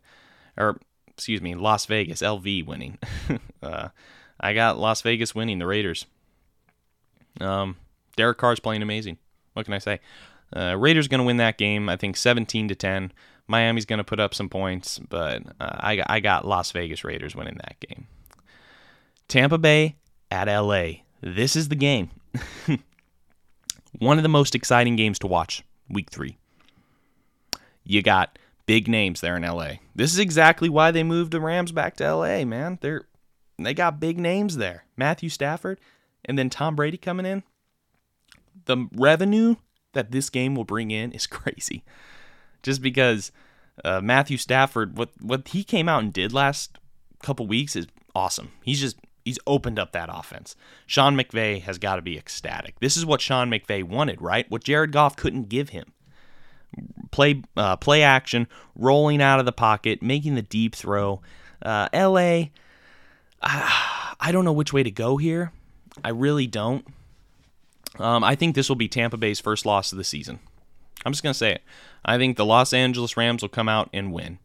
or 0.56 0.80
excuse 1.08 1.40
me, 1.40 1.54
Las 1.54 1.86
Vegas 1.86 2.22
LV 2.22 2.66
winning. 2.66 2.98
uh, 3.62 3.88
I 4.40 4.52
got 4.52 4.78
Las 4.78 5.02
Vegas 5.02 5.34
winning 5.34 5.58
the 5.58 5.66
Raiders. 5.66 6.06
Um, 7.40 7.76
Derek 8.16 8.38
Carr's 8.38 8.60
playing 8.60 8.82
amazing. 8.82 9.18
What 9.54 9.64
can 9.64 9.74
I 9.74 9.78
say? 9.78 10.00
Uh, 10.54 10.76
Raiders 10.76 11.08
gonna 11.08 11.24
win 11.24 11.38
that 11.38 11.58
game. 11.58 11.88
I 11.88 11.96
think 11.96 12.16
17 12.16 12.68
to 12.68 12.74
10. 12.74 13.12
Miami's 13.48 13.84
going 13.84 13.98
to 13.98 14.04
put 14.04 14.20
up 14.20 14.34
some 14.34 14.48
points, 14.48 14.98
but 14.98 15.42
uh, 15.60 15.76
I, 15.78 16.02
I 16.06 16.20
got 16.20 16.46
Las 16.46 16.72
Vegas 16.72 17.04
Raiders 17.04 17.36
winning 17.36 17.58
that 17.58 17.78
game. 17.80 18.06
Tampa 19.28 19.58
Bay 19.58 19.96
at 20.30 20.48
LA. 20.48 20.86
This 21.20 21.56
is 21.56 21.68
the 21.68 21.76
game. 21.76 22.10
One 23.98 24.18
of 24.18 24.22
the 24.22 24.28
most 24.28 24.54
exciting 24.54 24.96
games 24.96 25.18
to 25.20 25.26
watch, 25.26 25.62
week 25.88 26.10
three. 26.10 26.38
You 27.84 28.02
got 28.02 28.38
big 28.66 28.88
names 28.88 29.20
there 29.20 29.36
in 29.36 29.42
LA. 29.42 29.74
This 29.94 30.12
is 30.12 30.18
exactly 30.18 30.68
why 30.68 30.90
they 30.90 31.02
moved 31.02 31.32
the 31.32 31.40
Rams 31.40 31.72
back 31.72 31.96
to 31.96 32.14
LA, 32.14 32.44
man. 32.44 32.78
They're 32.80 33.06
they 33.58 33.72
got 33.72 34.00
big 34.00 34.18
names 34.18 34.58
there. 34.58 34.84
Matthew 34.96 35.30
Stafford 35.30 35.80
and 36.24 36.38
then 36.38 36.50
Tom 36.50 36.76
Brady 36.76 36.98
coming 36.98 37.24
in. 37.24 37.42
The 38.66 38.88
revenue 38.92 39.56
that 39.92 40.10
this 40.10 40.28
game 40.28 40.54
will 40.54 40.64
bring 40.64 40.90
in 40.90 41.12
is 41.12 41.26
crazy. 41.26 41.84
Just 42.62 42.82
because 42.82 43.32
uh, 43.84 44.00
Matthew 44.00 44.36
Stafford, 44.36 44.98
what 44.98 45.10
what 45.20 45.48
he 45.48 45.64
came 45.64 45.88
out 45.88 46.02
and 46.02 46.12
did 46.12 46.32
last 46.32 46.78
couple 47.22 47.46
weeks 47.46 47.76
is 47.76 47.86
awesome. 48.14 48.52
He's 48.62 48.80
just 48.80 48.98
he's 49.24 49.38
opened 49.46 49.78
up 49.78 49.92
that 49.92 50.10
offense. 50.12 50.56
Sean 50.86 51.16
McVay 51.16 51.62
has 51.62 51.78
got 51.78 51.96
to 51.96 52.02
be 52.02 52.18
ecstatic. 52.18 52.78
This 52.80 52.96
is 52.96 53.06
what 53.06 53.20
Sean 53.20 53.50
McVay 53.50 53.82
wanted, 53.84 54.20
right? 54.20 54.50
What 54.50 54.64
Jared 54.64 54.92
Goff 54.92 55.16
couldn't 55.16 55.48
give 55.48 55.70
him. 55.70 55.92
Play 57.10 57.42
uh, 57.56 57.76
play 57.76 58.02
action, 58.02 58.46
rolling 58.74 59.22
out 59.22 59.40
of 59.40 59.46
the 59.46 59.52
pocket, 59.52 60.02
making 60.02 60.34
the 60.34 60.42
deep 60.42 60.74
throw. 60.74 61.20
Uh, 61.62 61.88
LA, 61.94 62.46
I 63.42 64.30
don't 64.30 64.44
know 64.44 64.52
which 64.52 64.72
way 64.72 64.82
to 64.82 64.90
go 64.90 65.16
here. 65.16 65.52
I 66.04 66.10
really 66.10 66.46
don't. 66.46 66.86
Um, 67.98 68.24
I 68.24 68.34
think 68.34 68.54
this 68.54 68.68
will 68.68 68.76
be 68.76 68.88
Tampa 68.88 69.16
Bay's 69.16 69.40
first 69.40 69.64
loss 69.64 69.92
of 69.92 69.98
the 69.98 70.04
season. 70.04 70.40
I'm 71.04 71.12
just 71.12 71.22
gonna 71.22 71.34
say 71.34 71.52
it. 71.52 71.62
I 72.04 72.18
think 72.18 72.36
the 72.36 72.44
Los 72.44 72.72
Angeles 72.72 73.16
Rams 73.16 73.42
will 73.42 73.48
come 73.48 73.68
out 73.68 73.88
and 73.92 74.12
win. 74.12 74.38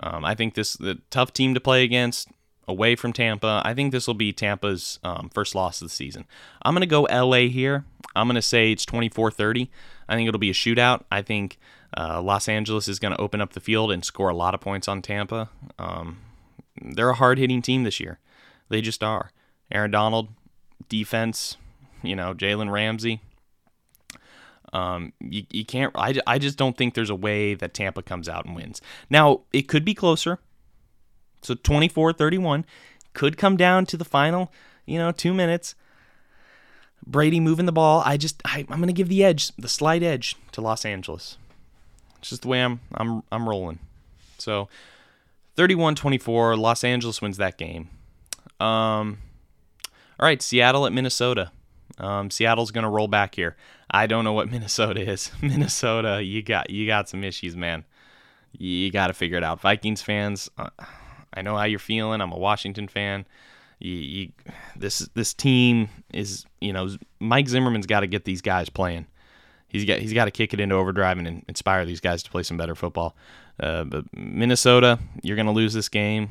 Um, 0.00 0.24
I 0.24 0.34
think 0.34 0.54
this 0.54 0.74
the 0.74 1.00
tough 1.10 1.32
team 1.32 1.54
to 1.54 1.60
play 1.60 1.84
against 1.84 2.28
away 2.66 2.94
from 2.94 3.12
Tampa. 3.12 3.62
I 3.64 3.74
think 3.74 3.92
this 3.92 4.06
will 4.06 4.14
be 4.14 4.32
Tampa's 4.32 4.98
um, 5.02 5.30
first 5.32 5.54
loss 5.54 5.80
of 5.82 5.88
the 5.88 5.94
season. 5.94 6.26
I'm 6.62 6.74
gonna 6.74 6.86
go 6.86 7.02
LA 7.02 7.48
here. 7.48 7.84
I'm 8.14 8.28
gonna 8.28 8.42
say 8.42 8.72
it's 8.72 8.84
24-30. 8.84 9.68
I 10.08 10.14
think 10.14 10.28
it'll 10.28 10.38
be 10.38 10.50
a 10.50 10.54
shootout. 10.54 11.02
I 11.10 11.22
think 11.22 11.58
uh, 11.96 12.20
Los 12.22 12.48
Angeles 12.48 12.88
is 12.88 12.98
gonna 12.98 13.16
open 13.18 13.40
up 13.40 13.52
the 13.52 13.60
field 13.60 13.90
and 13.90 14.04
score 14.04 14.28
a 14.28 14.36
lot 14.36 14.54
of 14.54 14.60
points 14.60 14.88
on 14.88 15.02
Tampa. 15.02 15.48
Um, 15.78 16.18
they're 16.80 17.10
a 17.10 17.14
hard 17.14 17.38
hitting 17.38 17.62
team 17.62 17.84
this 17.84 18.00
year. 18.00 18.18
They 18.68 18.80
just 18.80 19.02
are. 19.02 19.30
Aaron 19.70 19.90
Donald, 19.90 20.28
defense, 20.88 21.56
you 22.02 22.16
know, 22.16 22.34
Jalen 22.34 22.70
Ramsey. 22.70 23.20
Um, 24.72 25.12
you, 25.20 25.44
you 25.50 25.64
can't, 25.64 25.92
I, 25.96 26.14
I 26.26 26.38
just 26.38 26.58
don't 26.58 26.76
think 26.76 26.94
there's 26.94 27.10
a 27.10 27.14
way 27.14 27.54
that 27.54 27.72
Tampa 27.72 28.02
comes 28.02 28.28
out 28.28 28.44
and 28.44 28.54
wins. 28.54 28.82
Now, 29.08 29.42
it 29.52 29.62
could 29.62 29.84
be 29.84 29.94
closer. 29.94 30.38
So 31.42 31.54
24 31.54 32.12
31 32.12 32.64
could 33.14 33.36
come 33.36 33.56
down 33.56 33.86
to 33.86 33.96
the 33.96 34.04
final, 34.04 34.52
you 34.86 34.98
know, 34.98 35.12
two 35.12 35.32
minutes. 35.32 35.74
Brady 37.06 37.40
moving 37.40 37.66
the 37.66 37.72
ball. 37.72 38.02
I 38.04 38.16
just, 38.16 38.42
I, 38.44 38.66
I'm 38.68 38.78
going 38.78 38.88
to 38.88 38.92
give 38.92 39.08
the 39.08 39.24
edge, 39.24 39.54
the 39.56 39.68
slight 39.68 40.02
edge 40.02 40.36
to 40.52 40.60
Los 40.60 40.84
Angeles. 40.84 41.38
It's 42.20 42.30
just 42.30 42.42
the 42.42 42.48
way 42.48 42.62
I'm, 42.62 42.80
I'm, 42.94 43.22
I'm 43.30 43.48
rolling. 43.48 43.78
So 44.38 44.68
31 45.56 45.94
24, 45.94 46.56
Los 46.56 46.84
Angeles 46.84 47.20
wins 47.20 47.36
that 47.38 47.58
game. 47.58 47.88
Um, 48.60 49.18
all 50.20 50.26
right, 50.26 50.42
Seattle 50.42 50.86
at 50.86 50.92
Minnesota. 50.92 51.50
Um, 51.98 52.30
Seattle's 52.30 52.70
gonna 52.70 52.90
roll 52.90 53.08
back 53.08 53.34
here. 53.34 53.56
I 53.90 54.06
don't 54.06 54.24
know 54.24 54.32
what 54.32 54.50
Minnesota 54.52 55.00
is. 55.00 55.30
Minnesota, 55.42 56.22
you 56.22 56.42
got 56.42 56.70
you 56.70 56.86
got 56.86 57.08
some 57.08 57.24
issues, 57.24 57.56
man. 57.56 57.84
You 58.56 58.90
got 58.90 59.08
to 59.08 59.12
figure 59.12 59.36
it 59.36 59.44
out. 59.44 59.60
Vikings 59.60 60.00
fans, 60.00 60.48
uh, 60.56 60.70
I 61.34 61.42
know 61.42 61.56
how 61.56 61.64
you're 61.64 61.78
feeling. 61.78 62.20
I'm 62.20 62.32
a 62.32 62.38
Washington 62.38 62.88
fan. 62.88 63.26
You, 63.78 63.92
you, 63.92 64.32
this 64.74 65.00
this 65.14 65.34
team 65.34 65.88
is 66.12 66.46
you 66.60 66.72
know 66.72 66.88
Mike 67.20 67.48
Zimmerman's 67.48 67.86
got 67.86 68.00
to 68.00 68.06
get 68.06 68.24
these 68.24 68.42
guys 68.42 68.68
playing. 68.68 69.06
He's 69.68 69.84
got 69.84 69.98
he's 69.98 70.12
got 70.12 70.24
to 70.24 70.30
kick 70.30 70.54
it 70.54 70.60
into 70.60 70.74
overdrive 70.74 71.18
and 71.18 71.44
inspire 71.48 71.84
these 71.84 72.00
guys 72.00 72.22
to 72.22 72.30
play 72.30 72.42
some 72.42 72.56
better 72.56 72.74
football. 72.74 73.14
Uh, 73.60 73.84
but 73.84 74.04
Minnesota, 74.16 74.98
you're 75.22 75.36
going 75.36 75.46
to 75.46 75.52
lose 75.52 75.74
this 75.74 75.88
game. 75.88 76.30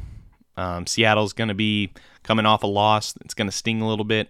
Um, 0.56 0.88
Seattle's 0.88 1.34
going 1.34 1.50
to 1.50 1.54
be 1.54 1.92
coming 2.24 2.46
off 2.46 2.64
a 2.64 2.68
loss. 2.68 3.14
It's 3.22 3.34
going 3.34 3.48
to 3.48 3.56
sting 3.56 3.82
a 3.82 3.88
little 3.88 4.06
bit. 4.06 4.30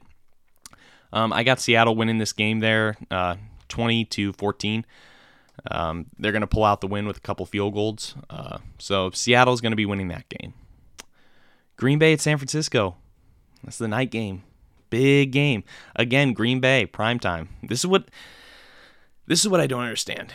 Um, 1.14 1.32
I 1.32 1.44
got 1.44 1.60
Seattle 1.62 1.96
winning 1.96 2.18
this 2.18 2.34
game 2.34 2.60
there, 2.60 2.98
uh, 3.10 3.36
20 3.70 4.06
to 4.06 4.34
14. 4.34 4.86
Um, 5.72 6.08
they're 6.20 6.34
going 6.34 6.42
to 6.42 6.48
pull 6.48 6.66
out 6.66 6.82
the 6.82 6.88
win 6.88 7.08
with 7.08 7.18
a 7.18 7.22
couple 7.22 7.46
field 7.46 7.74
goals. 7.74 8.16
Uh, 8.30 8.58
so 8.78 9.10
Seattle's 9.12 9.62
going 9.62 9.72
to 9.72 9.78
be 9.78 9.86
winning 9.86 10.10
that 10.10 10.28
game. 10.30 10.54
Green 11.78 11.98
Bay 11.98 12.14
at 12.14 12.22
San 12.22 12.38
Francisco. 12.38 12.96
That's 13.64 13.78
the 13.78 13.88
night 13.88 14.12
game. 14.12 14.44
Big 14.90 15.32
game. 15.32 15.64
Again, 15.96 16.34
Green 16.34 16.60
Bay, 16.60 16.86
prime 16.86 17.20
time. 17.20 17.50
This 17.64 17.80
is 17.80 17.88
what 17.88 18.10
this 19.28 19.42
is 19.42 19.50
what 19.50 19.60
I 19.60 19.68
don't 19.68 19.84
understand. 19.84 20.34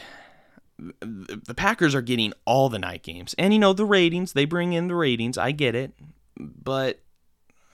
The 0.79 1.55
Packers 1.57 1.95
are 1.95 2.03
getting 2.03 2.33
all 2.45 2.69
the 2.69 2.79
night 2.79 3.03
games. 3.03 3.35
And 3.39 3.53
you 3.53 3.59
know, 3.59 3.73
the 3.73 3.85
ratings, 3.85 4.33
they 4.33 4.45
bring 4.45 4.73
in 4.73 4.89
the 4.89 4.95
ratings. 4.95 5.39
I 5.39 5.53
get 5.53 5.75
it. 5.75 5.93
But 6.39 7.01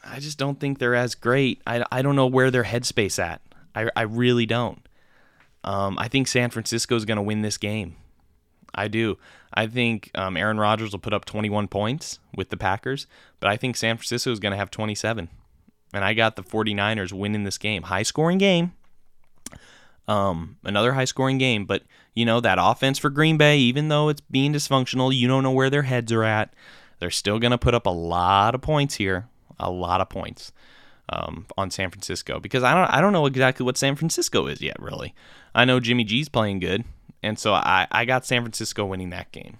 I 0.04 0.20
just 0.20 0.38
don't 0.38 0.58
think 0.58 0.78
they're 0.78 0.94
as 0.94 1.14
great. 1.14 1.62
I, 1.66 1.84
I 1.90 2.02
don't 2.02 2.16
know 2.16 2.26
where 2.26 2.50
their 2.50 2.64
headspace 2.64 3.18
at. 3.18 3.40
I, 3.74 3.90
I 3.94 4.02
really 4.02 4.46
don't. 4.46 4.86
Um, 5.64 5.98
I 5.98 6.08
think 6.08 6.28
San 6.28 6.50
Francisco 6.50 6.96
is 6.96 7.04
going 7.04 7.16
to 7.16 7.22
win 7.22 7.42
this 7.42 7.58
game. 7.58 7.96
I 8.74 8.88
do. 8.88 9.18
I 9.52 9.66
think 9.66 10.10
um, 10.14 10.36
Aaron 10.36 10.58
Rodgers 10.58 10.92
will 10.92 10.98
put 10.98 11.12
up 11.12 11.24
21 11.24 11.68
points 11.68 12.18
with 12.34 12.50
the 12.50 12.56
Packers, 12.56 13.06
but 13.40 13.50
I 13.50 13.56
think 13.56 13.76
San 13.76 13.96
Francisco 13.96 14.30
is 14.30 14.40
going 14.40 14.52
to 14.52 14.58
have 14.58 14.70
27. 14.70 15.28
And 15.92 16.04
I 16.04 16.14
got 16.14 16.36
the 16.36 16.42
49ers 16.42 17.12
winning 17.12 17.44
this 17.44 17.58
game. 17.58 17.84
High 17.84 18.02
scoring 18.02 18.38
game. 18.38 18.74
Um, 20.08 20.56
another 20.64 20.94
high 20.94 21.04
scoring 21.04 21.38
game, 21.38 21.66
but 21.66 21.82
you 22.14 22.24
know, 22.24 22.40
that 22.40 22.58
offense 22.60 22.98
for 22.98 23.10
Green 23.10 23.36
Bay, 23.36 23.58
even 23.58 23.88
though 23.88 24.08
it's 24.08 24.22
being 24.22 24.52
dysfunctional, 24.52 25.14
you 25.14 25.28
don't 25.28 25.44
know 25.44 25.52
where 25.52 25.70
their 25.70 25.82
heads 25.82 26.10
are 26.10 26.24
at. 26.24 26.52
They're 26.98 27.10
still 27.10 27.38
going 27.38 27.52
to 27.52 27.58
put 27.58 27.74
up 27.74 27.86
a 27.86 27.90
lot 27.90 28.54
of 28.56 28.60
points 28.60 28.96
here 28.96 29.28
a 29.58 29.70
lot 29.70 30.00
of 30.00 30.08
points 30.08 30.52
um, 31.08 31.46
on 31.56 31.70
San 31.70 31.90
Francisco 31.90 32.40
because 32.40 32.62
I 32.62 32.74
don't 32.74 32.92
I 32.92 33.00
don't 33.00 33.12
know 33.12 33.26
exactly 33.26 33.64
what 33.64 33.76
San 33.76 33.96
Francisco 33.96 34.46
is 34.46 34.60
yet. 34.60 34.80
Really, 34.80 35.14
I 35.54 35.64
know 35.64 35.80
Jimmy 35.80 36.04
G's 36.04 36.28
playing 36.28 36.60
good, 36.60 36.84
and 37.22 37.38
so 37.38 37.54
I 37.54 37.86
I 37.90 38.04
got 38.04 38.26
San 38.26 38.42
Francisco 38.42 38.84
winning 38.86 39.10
that 39.10 39.32
game. 39.32 39.58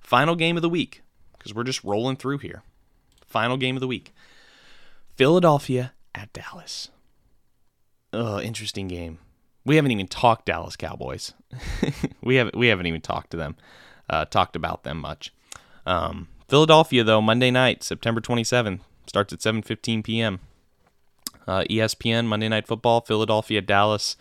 Final 0.00 0.36
game 0.36 0.56
of 0.56 0.62
the 0.62 0.68
week 0.68 1.02
because 1.36 1.54
we're 1.54 1.64
just 1.64 1.84
rolling 1.84 2.16
through 2.16 2.38
here. 2.38 2.62
Final 3.26 3.56
game 3.56 3.76
of 3.76 3.80
the 3.80 3.86
week. 3.86 4.14
Philadelphia 5.16 5.92
at 6.14 6.32
Dallas. 6.32 6.88
Oh, 8.12 8.40
interesting 8.40 8.88
game. 8.88 9.18
We 9.64 9.76
haven't 9.76 9.90
even 9.90 10.08
talked 10.08 10.46
Dallas 10.46 10.76
Cowboys. 10.76 11.34
we 12.22 12.36
haven't 12.36 12.56
we 12.56 12.68
haven't 12.68 12.86
even 12.86 13.00
talked 13.00 13.30
to 13.32 13.36
them, 13.36 13.56
uh, 14.08 14.24
talked 14.24 14.56
about 14.56 14.82
them 14.82 14.98
much. 14.98 15.32
Um, 15.84 16.28
Philadelphia, 16.48 17.04
though, 17.04 17.20
Monday 17.20 17.50
night, 17.50 17.82
September 17.82 18.20
27th, 18.20 18.80
starts 19.06 19.32
at 19.32 19.40
7:15 19.40 20.02
p.m. 20.02 20.40
Uh, 21.46 21.64
ESPN 21.70 22.26
Monday 22.26 22.48
Night 22.48 22.66
Football, 22.66 23.02
Philadelphia, 23.02 23.60
Dallas. 23.60 24.16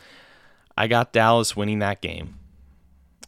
I 0.78 0.88
got 0.88 1.14
Dallas 1.14 1.56
winning 1.56 1.80
that 1.80 2.02
game. 2.02 2.36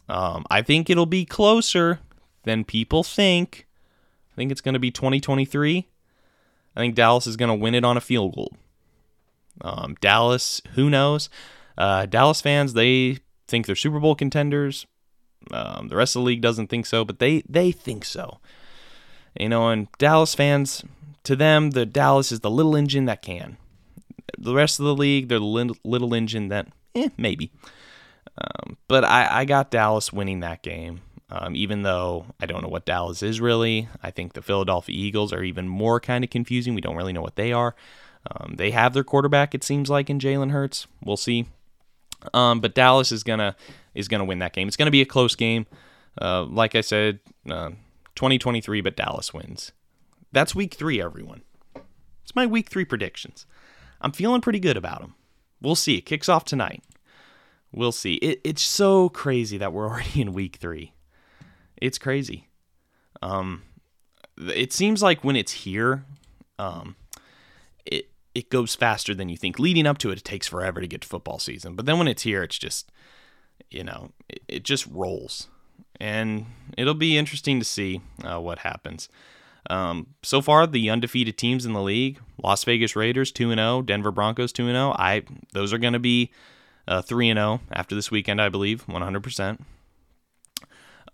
Um, 0.08 0.44
I 0.50 0.62
think 0.62 0.90
it'll 0.90 1.06
be 1.06 1.24
closer 1.24 2.00
than 2.44 2.64
people 2.64 3.02
think. 3.02 3.66
I 4.32 4.36
think 4.36 4.50
it's 4.50 4.60
going 4.60 4.74
to 4.74 4.78
be 4.78 4.90
2023. 4.90 5.86
I 6.76 6.80
think 6.80 6.94
Dallas 6.94 7.26
is 7.26 7.36
going 7.36 7.48
to 7.48 7.54
win 7.54 7.74
it 7.74 7.84
on 7.84 7.96
a 7.96 8.00
field 8.00 8.34
goal. 8.34 8.54
Um, 9.62 9.96
Dallas, 10.00 10.62
who 10.74 10.90
knows? 10.90 11.28
Uh, 11.76 12.06
Dallas 12.06 12.40
fans, 12.40 12.74
they 12.74 13.18
think 13.48 13.66
they're 13.66 13.76
Super 13.76 14.00
Bowl 14.00 14.14
contenders. 14.14 14.86
Um, 15.52 15.88
the 15.88 15.96
rest 15.96 16.16
of 16.16 16.20
the 16.20 16.26
league 16.26 16.42
doesn't 16.42 16.68
think 16.68 16.86
so, 16.86 17.04
but 17.04 17.18
they 17.18 17.42
they 17.48 17.72
think 17.72 18.04
so. 18.04 18.38
You 19.38 19.48
know, 19.48 19.68
and 19.68 19.88
Dallas 19.98 20.34
fans, 20.34 20.84
to 21.24 21.36
them, 21.36 21.70
the 21.70 21.86
Dallas 21.86 22.32
is 22.32 22.40
the 22.40 22.50
little 22.50 22.76
engine 22.76 23.04
that 23.06 23.22
can. 23.22 23.56
The 24.38 24.54
rest 24.54 24.80
of 24.80 24.86
the 24.86 24.94
league, 24.94 25.28
they're 25.28 25.38
the 25.38 25.74
little 25.84 26.14
engine 26.14 26.48
that, 26.48 26.68
eh, 26.94 27.08
maybe. 27.16 27.52
Um, 28.38 28.76
but 28.88 29.04
I, 29.04 29.40
I 29.40 29.44
got 29.44 29.70
Dallas 29.70 30.12
winning 30.12 30.40
that 30.40 30.62
game. 30.62 31.02
Um, 31.32 31.54
even 31.54 31.82
though 31.82 32.26
I 32.40 32.46
don't 32.46 32.62
know 32.62 32.68
what 32.68 32.84
Dallas 32.84 33.22
is 33.22 33.40
really, 33.40 33.88
I 34.02 34.10
think 34.10 34.32
the 34.32 34.42
Philadelphia 34.42 34.96
Eagles 34.96 35.32
are 35.32 35.44
even 35.44 35.68
more 35.68 36.00
kind 36.00 36.24
of 36.24 36.30
confusing. 36.30 36.74
We 36.74 36.80
don't 36.80 36.96
really 36.96 37.12
know 37.12 37.22
what 37.22 37.36
they 37.36 37.52
are. 37.52 37.76
Um, 38.30 38.54
they 38.56 38.70
have 38.70 38.92
their 38.92 39.04
quarterback, 39.04 39.54
it 39.54 39.64
seems 39.64 39.88
like, 39.88 40.10
in 40.10 40.18
Jalen 40.18 40.50
Hurts. 40.50 40.86
We'll 41.04 41.16
see. 41.16 41.46
Um, 42.34 42.60
but 42.60 42.74
Dallas 42.74 43.12
is 43.12 43.22
gonna 43.22 43.56
is 43.94 44.08
gonna 44.08 44.24
win 44.24 44.40
that 44.40 44.52
game. 44.52 44.68
It's 44.68 44.76
gonna 44.76 44.90
be 44.90 45.00
a 45.00 45.06
close 45.06 45.34
game. 45.34 45.66
Uh, 46.20 46.44
like 46.44 46.74
I 46.74 46.82
said, 46.82 47.20
uh, 47.48 47.70
2023, 48.14 48.80
but 48.82 48.96
Dallas 48.96 49.32
wins. 49.32 49.72
That's 50.32 50.54
week 50.54 50.74
three, 50.74 51.00
everyone. 51.00 51.42
It's 52.22 52.34
my 52.34 52.46
week 52.46 52.68
three 52.68 52.84
predictions. 52.84 53.46
I'm 54.00 54.12
feeling 54.12 54.40
pretty 54.40 54.60
good 54.60 54.76
about 54.76 55.00
them. 55.00 55.14
We'll 55.60 55.74
see. 55.74 55.96
It 55.96 56.02
kicks 56.02 56.28
off 56.28 56.44
tonight. 56.44 56.82
We'll 57.72 57.92
see. 57.92 58.14
It, 58.14 58.40
it's 58.44 58.62
so 58.62 59.08
crazy 59.08 59.58
that 59.58 59.72
we're 59.72 59.88
already 59.90 60.20
in 60.20 60.32
week 60.32 60.56
three. 60.56 60.92
It's 61.76 61.98
crazy. 61.98 62.48
Um, 63.22 63.62
it 64.36 64.72
seems 64.72 65.02
like 65.02 65.24
when 65.24 65.36
it's 65.36 65.52
here, 65.52 66.04
um, 66.58 66.96
it 68.34 68.50
goes 68.50 68.74
faster 68.74 69.14
than 69.14 69.28
you 69.28 69.36
think. 69.36 69.58
Leading 69.58 69.86
up 69.86 69.98
to 69.98 70.10
it, 70.10 70.18
it 70.18 70.24
takes 70.24 70.46
forever 70.46 70.80
to 70.80 70.86
get 70.86 71.02
to 71.02 71.08
football 71.08 71.38
season. 71.38 71.74
But 71.74 71.86
then 71.86 71.98
when 71.98 72.08
it's 72.08 72.22
here, 72.22 72.42
it's 72.42 72.58
just, 72.58 72.90
you 73.70 73.84
know, 73.84 74.10
it, 74.28 74.42
it 74.48 74.62
just 74.64 74.86
rolls 74.86 75.48
and 76.00 76.46
it'll 76.76 76.94
be 76.94 77.18
interesting 77.18 77.58
to 77.58 77.64
see 77.64 78.00
uh, 78.24 78.40
what 78.40 78.60
happens. 78.60 79.08
Um, 79.68 80.08
so 80.22 80.40
far, 80.40 80.66
the 80.66 80.88
undefeated 80.88 81.36
teams 81.36 81.66
in 81.66 81.74
the 81.74 81.82
league: 81.82 82.18
Las 82.42 82.64
Vegas 82.64 82.96
Raiders 82.96 83.30
two 83.30 83.50
and 83.50 83.58
zero, 83.58 83.76
oh, 83.76 83.82
Denver 83.82 84.10
Broncos 84.10 84.52
two 84.52 84.66
and 84.66 84.74
zero. 84.74 84.88
Oh. 84.90 84.96
I 84.98 85.22
those 85.52 85.72
are 85.72 85.78
going 85.78 85.92
to 85.92 85.98
be 85.98 86.32
uh, 86.88 87.02
three 87.02 87.28
and 87.28 87.36
zero 87.36 87.60
after 87.70 87.94
this 87.94 88.10
weekend, 88.10 88.40
I 88.40 88.48
believe, 88.48 88.82
one 88.88 89.02
hundred 89.02 89.22
percent. 89.22 89.64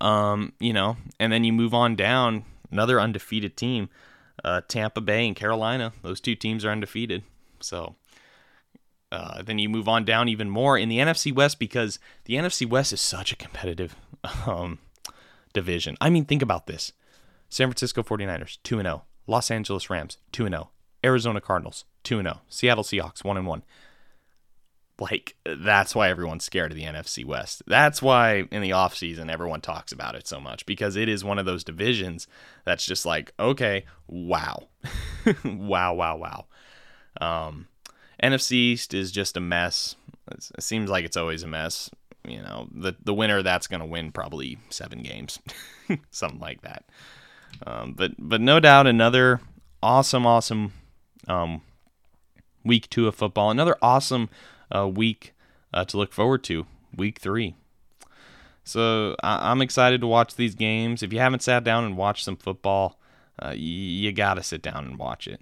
Um, 0.01 0.53
you 0.61 0.73
know, 0.73 0.97
and 1.19 1.33
then 1.33 1.43
you 1.43 1.53
move 1.53 1.75
on 1.75 1.97
down 1.97 2.45
another 2.71 3.01
undefeated 3.01 3.57
team, 3.57 3.89
uh, 4.45 4.61
Tampa 4.69 5.01
Bay 5.01 5.27
and 5.27 5.37
Carolina. 5.37 5.93
Those 6.03 6.21
two 6.21 6.35
teams 6.35 6.65
are 6.65 6.71
undefeated. 6.71 7.23
So 7.61 7.97
uh, 9.13 9.43
then 9.43 9.59
you 9.59 9.69
move 9.69 9.89
on 9.89 10.05
down 10.05 10.29
even 10.29 10.51
more 10.51 10.77
in 10.77 10.89
the 10.89 10.99
NFC 10.99 11.35
West 11.35 11.59
because 11.59 11.99
the 12.25 12.35
NFC 12.35 12.69
West 12.69 12.93
is 12.93 13.01
such 13.01 13.33
a 13.33 13.37
competitive 13.37 13.97
um, 14.47 14.79
division. 15.53 15.97
I 16.01 16.11
mean, 16.11 16.25
think 16.25 16.43
about 16.43 16.67
this 16.67 16.93
San 17.49 17.69
Francisco 17.69 18.03
49ers, 18.03 18.59
2 18.63 18.83
0. 18.83 19.05
Los 19.27 19.51
Angeles 19.51 19.91
Rams, 19.91 20.19
2 20.33 20.49
0. 20.49 20.71
Arizona 21.05 21.41
Cardinals, 21.41 21.85
2 22.05 22.23
0. 22.23 22.41
Seattle 22.49 22.85
Seahawks, 22.85 23.25
1 23.25 23.45
1. 23.45 23.63
Like, 24.99 25.37
that's 25.45 25.95
why 25.95 26.09
everyone's 26.09 26.45
scared 26.45 26.73
of 26.73 26.77
the 26.77 26.85
NFC 26.85 27.25
West. 27.25 27.63
That's 27.67 28.01
why 28.01 28.45
in 28.51 28.63
the 28.63 28.71
offseason 28.71 29.31
everyone 29.31 29.61
talks 29.61 29.93
about 29.93 30.15
it 30.15 30.27
so 30.27 30.41
much 30.41 30.65
because 30.65 30.97
it 30.97 31.09
is 31.09 31.23
one 31.23 31.39
of 31.39 31.45
those 31.45 31.65
divisions 31.65 32.27
that's 32.65 32.87
just 32.87 33.05
like, 33.05 33.33
okay, 33.39 33.85
wow. 34.09 34.69
wow, 35.45 35.93
wow, 35.93 36.17
wow. 36.17 36.47
Um, 37.21 37.69
NFC 38.23 38.53
East 38.53 38.95
is 38.95 39.13
just 39.13 39.37
a 39.37 39.41
mess. 39.41 39.97
It's, 40.31 40.51
it 40.57 40.63
seems 40.63 40.89
like 40.89 41.05
it's 41.05 41.17
always 41.17 41.43
a 41.43 41.47
mess. 41.47 41.91
You 42.25 42.43
know, 42.43 42.69
the 42.75 42.97
the 43.05 43.15
winner 43.15 43.43
that's 43.43 43.69
going 43.69 43.81
to 43.81 43.87
win 43.87 44.11
probably 44.11 44.59
seven 44.69 45.03
games, 45.03 45.39
something 46.11 46.41
like 46.41 46.63
that. 46.63 46.85
Um, 47.65 47.93
but 47.93 48.13
but 48.19 48.41
no 48.41 48.59
doubt 48.59 48.89
another 48.89 49.41
awesome, 49.81 50.27
awesome 50.27 50.73
um, 51.29 51.63
week 52.65 52.91
two 52.91 53.07
of 53.07 53.15
football. 53.15 53.51
Another 53.51 53.77
awesome 53.81 54.29
uh, 54.75 54.89
week 54.89 55.35
uh, 55.73 55.85
to 55.87 55.97
look 55.97 56.13
forward 56.13 56.43
to. 56.45 56.67
Week 56.97 57.19
three. 57.21 57.55
So 58.65 59.15
I- 59.23 59.51
am 59.53 59.63
excited 59.63 60.01
to 60.01 60.07
watch 60.07 60.35
these 60.35 60.55
games. 60.55 61.03
If 61.03 61.13
you 61.13 61.19
haven't 61.21 61.43
sat 61.43 61.65
down 61.65 61.85
and 61.85 61.97
watched 61.97 62.25
some 62.25 62.37
football, 62.37 62.99
uh, 63.39 63.51
y- 63.51 63.55
you 63.55 64.13
got 64.13 64.35
to 64.35 64.43
sit 64.43 64.63
down 64.63 64.85
and 64.85 64.99
watch 64.99 65.29
it. 65.29 65.41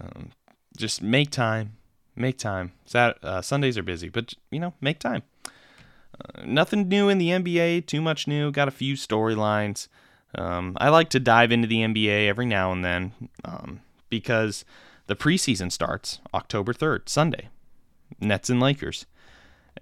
Um, 0.00 0.30
just 0.76 1.02
make 1.02 1.30
time 1.30 1.76
Make 2.14 2.36
time. 2.38 2.72
Sat- 2.84 3.18
uh, 3.22 3.40
Sundays 3.40 3.78
are 3.78 3.82
busy, 3.82 4.08
but 4.08 4.34
you 4.50 4.60
know, 4.60 4.74
make 4.80 4.98
time. 4.98 5.22
Uh, 5.46 6.42
nothing 6.44 6.88
new 6.88 7.08
in 7.08 7.18
the 7.18 7.30
NBA. 7.30 7.86
Too 7.86 8.02
much 8.02 8.28
new. 8.28 8.50
Got 8.50 8.68
a 8.68 8.72
few 8.72 8.94
storylines. 8.96 9.88
Um, 10.34 10.76
I 10.80 10.88
like 10.90 11.08
to 11.10 11.20
dive 11.20 11.52
into 11.52 11.66
the 11.68 11.82
NBA 11.82 12.28
every 12.28 12.46
now 12.46 12.70
and 12.72 12.84
then 12.84 13.12
um, 13.44 13.80
because 14.10 14.64
the 15.06 15.16
preseason 15.16 15.72
starts 15.72 16.20
October 16.34 16.72
3rd, 16.74 17.08
Sunday. 17.08 17.48
Nets 18.20 18.50
and 18.50 18.60
Lakers. 18.60 19.06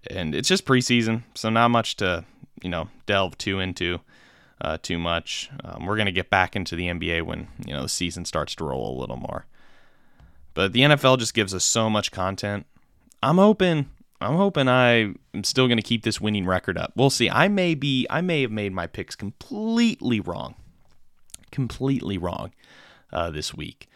And 0.08 0.34
it's 0.34 0.48
just 0.48 0.64
preseason, 0.64 1.22
so 1.34 1.50
not 1.50 1.68
much 1.68 1.96
to, 1.96 2.24
you 2.62 2.70
know, 2.70 2.88
delve 3.06 3.36
too 3.38 3.60
into 3.60 4.00
uh, 4.60 4.78
too 4.80 4.98
much. 4.98 5.50
Um, 5.64 5.86
we're 5.86 5.96
going 5.96 6.06
to 6.06 6.12
get 6.12 6.30
back 6.30 6.54
into 6.54 6.76
the 6.76 6.86
NBA 6.86 7.22
when, 7.22 7.48
you 7.66 7.74
know, 7.74 7.82
the 7.82 7.88
season 7.88 8.24
starts 8.24 8.54
to 8.56 8.64
roll 8.64 8.96
a 8.96 9.00
little 9.00 9.16
more. 9.16 9.46
But 10.54 10.72
the 10.72 10.80
NFL 10.80 11.18
just 11.18 11.34
gives 11.34 11.54
us 11.54 11.64
so 11.64 11.90
much 11.90 12.12
content. 12.12 12.66
I'm 13.22 13.38
hoping 13.38 13.90
I'm 14.20 14.36
hoping 14.36 14.68
I 14.68 15.14
am 15.34 15.44
still 15.44 15.66
going 15.66 15.78
to 15.78 15.82
keep 15.82 16.02
this 16.02 16.20
winning 16.20 16.44
record 16.44 16.76
up. 16.76 16.92
We'll 16.94 17.10
see. 17.10 17.30
I 17.30 17.48
may 17.48 17.74
be 17.74 18.06
I 18.10 18.20
may 18.20 18.42
have 18.42 18.50
made 18.50 18.72
my 18.72 18.86
picks 18.86 19.16
completely 19.16 20.20
wrong. 20.20 20.54
Completely 21.50 22.18
wrong 22.18 22.52
uh, 23.12 23.30
this 23.30 23.54
week. 23.54 23.88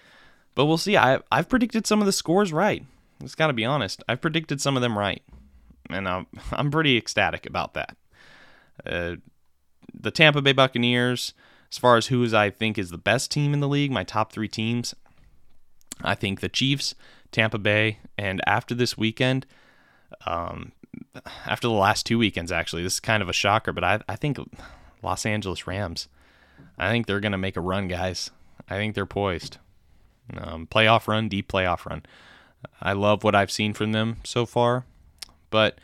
But 0.55 0.67
we'll 0.67 0.79
see. 0.79 0.97
I 0.97 1.21
I've 1.31 1.49
predicted 1.49 1.87
some 1.87 2.01
of 2.01 2.07
the 2.07 2.13
scores 2.13 2.53
right. 2.53 2.85
Just 3.23 3.37
got 3.37 3.49
to 3.49 3.53
be 3.53 3.65
honest. 3.65 4.03
I've 4.09 4.21
predicted 4.21 4.61
some 4.61 4.77
of 4.77 4.83
them 4.83 4.99
right. 4.99 5.23
And 5.91 6.09
I'm 6.09 6.27
I'm 6.53 6.71
pretty 6.71 6.97
ecstatic 6.97 7.47
about 7.47 7.75
that. 7.75 7.97
Uh, 8.85 9.17
the 9.93 10.11
Tampa 10.11 10.43
Bay 10.43 10.53
Buccaneers, 10.53 11.35
as 11.71 11.79
far 11.79 11.97
as 11.97 12.09
who 12.09 12.23
is 12.23 12.35
I 12.35 12.51
think 12.51 12.79
is 12.79 12.91
the 12.91 12.99
best 12.99 13.31
team 13.31 13.55
in 13.55 13.61
the 13.61 13.69
league, 13.69 13.93
my 13.93 14.03
top 14.03 14.33
3 14.33 14.49
teams, 14.49 14.95
I 16.03 16.15
think 16.15 16.41
the 16.41 16.49
Chiefs, 16.49 16.95
Tampa 17.31 17.59
Bay, 17.59 17.99
and 18.19 18.41
after 18.47 18.75
this 18.75 18.99
weekend, 18.99 19.47
um, 20.27 20.73
after 21.47 21.69
the 21.69 21.75
last 21.75 22.07
two 22.07 22.19
weekends, 22.19 22.51
actually, 22.51 22.83
this 22.83 22.95
is 22.95 23.01
kind 23.01 23.23
of 23.23 23.29
a 23.29 23.33
shocker, 23.33 23.73
but 23.73 23.85
I, 23.85 24.01
I 24.09 24.17
think 24.17 24.39
Los 25.03 25.27
Angeles 25.27 25.67
Rams, 25.67 26.09
I 26.79 26.91
think 26.91 27.07
they're 27.07 27.21
going 27.21 27.33
to 27.33 27.39
make 27.39 27.57
a 27.57 27.61
run, 27.61 27.89
guys. 27.89 28.31
I 28.69 28.77
think 28.77 28.95
they're 28.95 29.07
poised. 29.07 29.59
Um, 30.37 30.67
playoff 30.67 31.07
run, 31.07 31.29
deep 31.29 31.49
playoff 31.49 31.87
run. 31.87 32.03
I 32.81 32.93
love 32.93 33.25
what 33.25 33.35
I've 33.35 33.51
seen 33.51 33.73
from 33.73 33.93
them 33.93 34.19
so 34.25 34.47
far, 34.47 34.85
but 35.51 35.79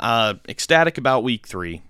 uh, 0.00 0.34
ecstatic 0.48 0.98
about 0.98 1.24
week 1.24 1.46
three. 1.46 1.82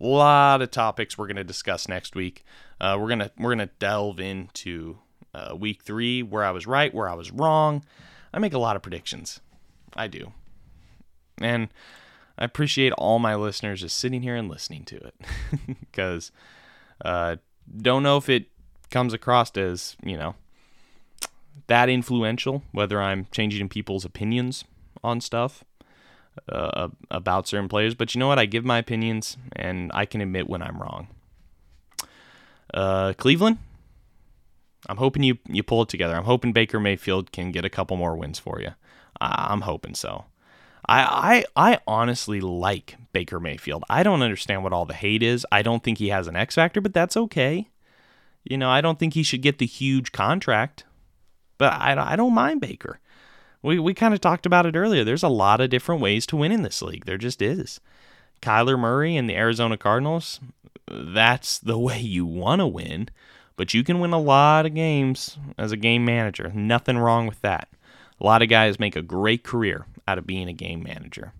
A 0.00 0.06
lot 0.06 0.62
of 0.62 0.70
topics 0.70 1.18
we're 1.18 1.26
going 1.26 1.36
to 1.36 1.44
discuss 1.44 1.88
next 1.88 2.14
week. 2.14 2.44
Uh, 2.80 2.96
we're 3.00 3.08
gonna 3.08 3.32
we're 3.36 3.50
gonna 3.50 3.70
delve 3.80 4.20
into 4.20 4.98
uh, 5.34 5.56
week 5.56 5.82
three, 5.82 6.22
where 6.22 6.44
I 6.44 6.52
was 6.52 6.66
right, 6.66 6.94
where 6.94 7.08
I 7.08 7.14
was 7.14 7.30
wrong. 7.30 7.84
I 8.32 8.38
make 8.38 8.52
a 8.52 8.58
lot 8.58 8.76
of 8.76 8.82
predictions. 8.82 9.40
I 9.96 10.06
do. 10.06 10.32
And 11.40 11.68
I 12.38 12.44
appreciate 12.44 12.92
all 12.92 13.18
my 13.18 13.34
listeners 13.34 13.80
just 13.80 13.96
sitting 13.96 14.22
here 14.22 14.36
and 14.36 14.48
listening 14.48 14.84
to 14.86 14.96
it 14.96 15.14
because 15.80 16.30
uh, 17.04 17.36
don't 17.76 18.02
know 18.02 18.16
if 18.16 18.28
it 18.28 18.46
comes 18.90 19.12
across 19.12 19.56
as, 19.56 19.96
you 20.02 20.16
know, 20.16 20.34
that 21.66 21.88
influential, 21.88 22.62
whether 22.72 23.00
I'm 23.00 23.26
changing 23.30 23.68
people's 23.68 24.04
opinions 24.04 24.64
on 25.02 25.20
stuff 25.20 25.64
uh, 26.48 26.88
about 27.10 27.48
certain 27.48 27.68
players. 27.68 27.94
But 27.94 28.14
you 28.14 28.18
know 28.18 28.28
what? 28.28 28.38
I 28.38 28.46
give 28.46 28.64
my 28.64 28.78
opinions 28.78 29.36
and 29.52 29.90
I 29.94 30.06
can 30.06 30.20
admit 30.20 30.48
when 30.48 30.62
I'm 30.62 30.80
wrong. 30.80 31.08
Uh, 32.72 33.12
Cleveland, 33.14 33.58
I'm 34.88 34.98
hoping 34.98 35.22
you 35.22 35.38
you 35.48 35.62
pull 35.62 35.82
it 35.82 35.88
together. 35.88 36.14
I'm 36.14 36.24
hoping 36.24 36.52
Baker 36.52 36.78
Mayfield 36.78 37.32
can 37.32 37.50
get 37.50 37.64
a 37.64 37.70
couple 37.70 37.96
more 37.96 38.16
wins 38.16 38.38
for 38.38 38.60
you. 38.60 38.70
I'm 39.20 39.62
hoping 39.62 39.94
so. 39.94 40.26
I, 40.86 41.44
I 41.56 41.72
I 41.72 41.78
honestly 41.86 42.40
like 42.40 42.96
Baker 43.12 43.40
Mayfield. 43.40 43.84
I 43.90 44.02
don't 44.02 44.22
understand 44.22 44.62
what 44.62 44.72
all 44.72 44.86
the 44.86 44.94
hate 44.94 45.22
is. 45.22 45.46
I 45.50 45.62
don't 45.62 45.82
think 45.82 45.98
he 45.98 46.08
has 46.08 46.26
an 46.26 46.36
X 46.36 46.54
factor, 46.54 46.80
but 46.80 46.94
that's 46.94 47.16
okay. 47.16 47.68
You 48.44 48.56
know, 48.56 48.70
I 48.70 48.80
don't 48.80 48.98
think 48.98 49.14
he 49.14 49.22
should 49.22 49.42
get 49.42 49.58
the 49.58 49.66
huge 49.66 50.12
contract, 50.12 50.84
but 51.58 51.72
I, 51.72 52.12
I 52.12 52.16
don't 52.16 52.34
mind 52.34 52.60
Baker. 52.60 53.00
We 53.62 53.78
we 53.78 53.92
kind 53.92 54.14
of 54.14 54.20
talked 54.20 54.46
about 54.46 54.66
it 54.66 54.76
earlier. 54.76 55.04
There's 55.04 55.22
a 55.24 55.28
lot 55.28 55.60
of 55.60 55.70
different 55.70 56.00
ways 56.00 56.26
to 56.26 56.36
win 56.36 56.52
in 56.52 56.62
this 56.62 56.80
league. 56.80 57.04
There 57.04 57.18
just 57.18 57.42
is. 57.42 57.80
Kyler 58.40 58.78
Murray 58.78 59.16
and 59.16 59.28
the 59.28 59.36
Arizona 59.36 59.76
Cardinals, 59.76 60.40
that's 60.88 61.58
the 61.58 61.78
way 61.78 62.00
you 62.00 62.24
want 62.24 62.60
to 62.60 62.66
win. 62.66 63.08
But 63.56 63.74
you 63.74 63.82
can 63.82 63.98
win 63.98 64.12
a 64.12 64.20
lot 64.20 64.66
of 64.66 64.74
games 64.74 65.36
as 65.58 65.72
a 65.72 65.76
game 65.76 66.04
manager. 66.04 66.52
Nothing 66.54 66.96
wrong 66.96 67.26
with 67.26 67.40
that. 67.40 67.68
A 68.20 68.24
lot 68.24 68.40
of 68.40 68.48
guys 68.48 68.78
make 68.78 68.94
a 68.94 69.02
great 69.02 69.42
career 69.42 69.86
out 70.06 70.16
of 70.16 70.26
being 70.26 70.48
a 70.48 70.52
game 70.52 70.82
manager. 70.82 71.32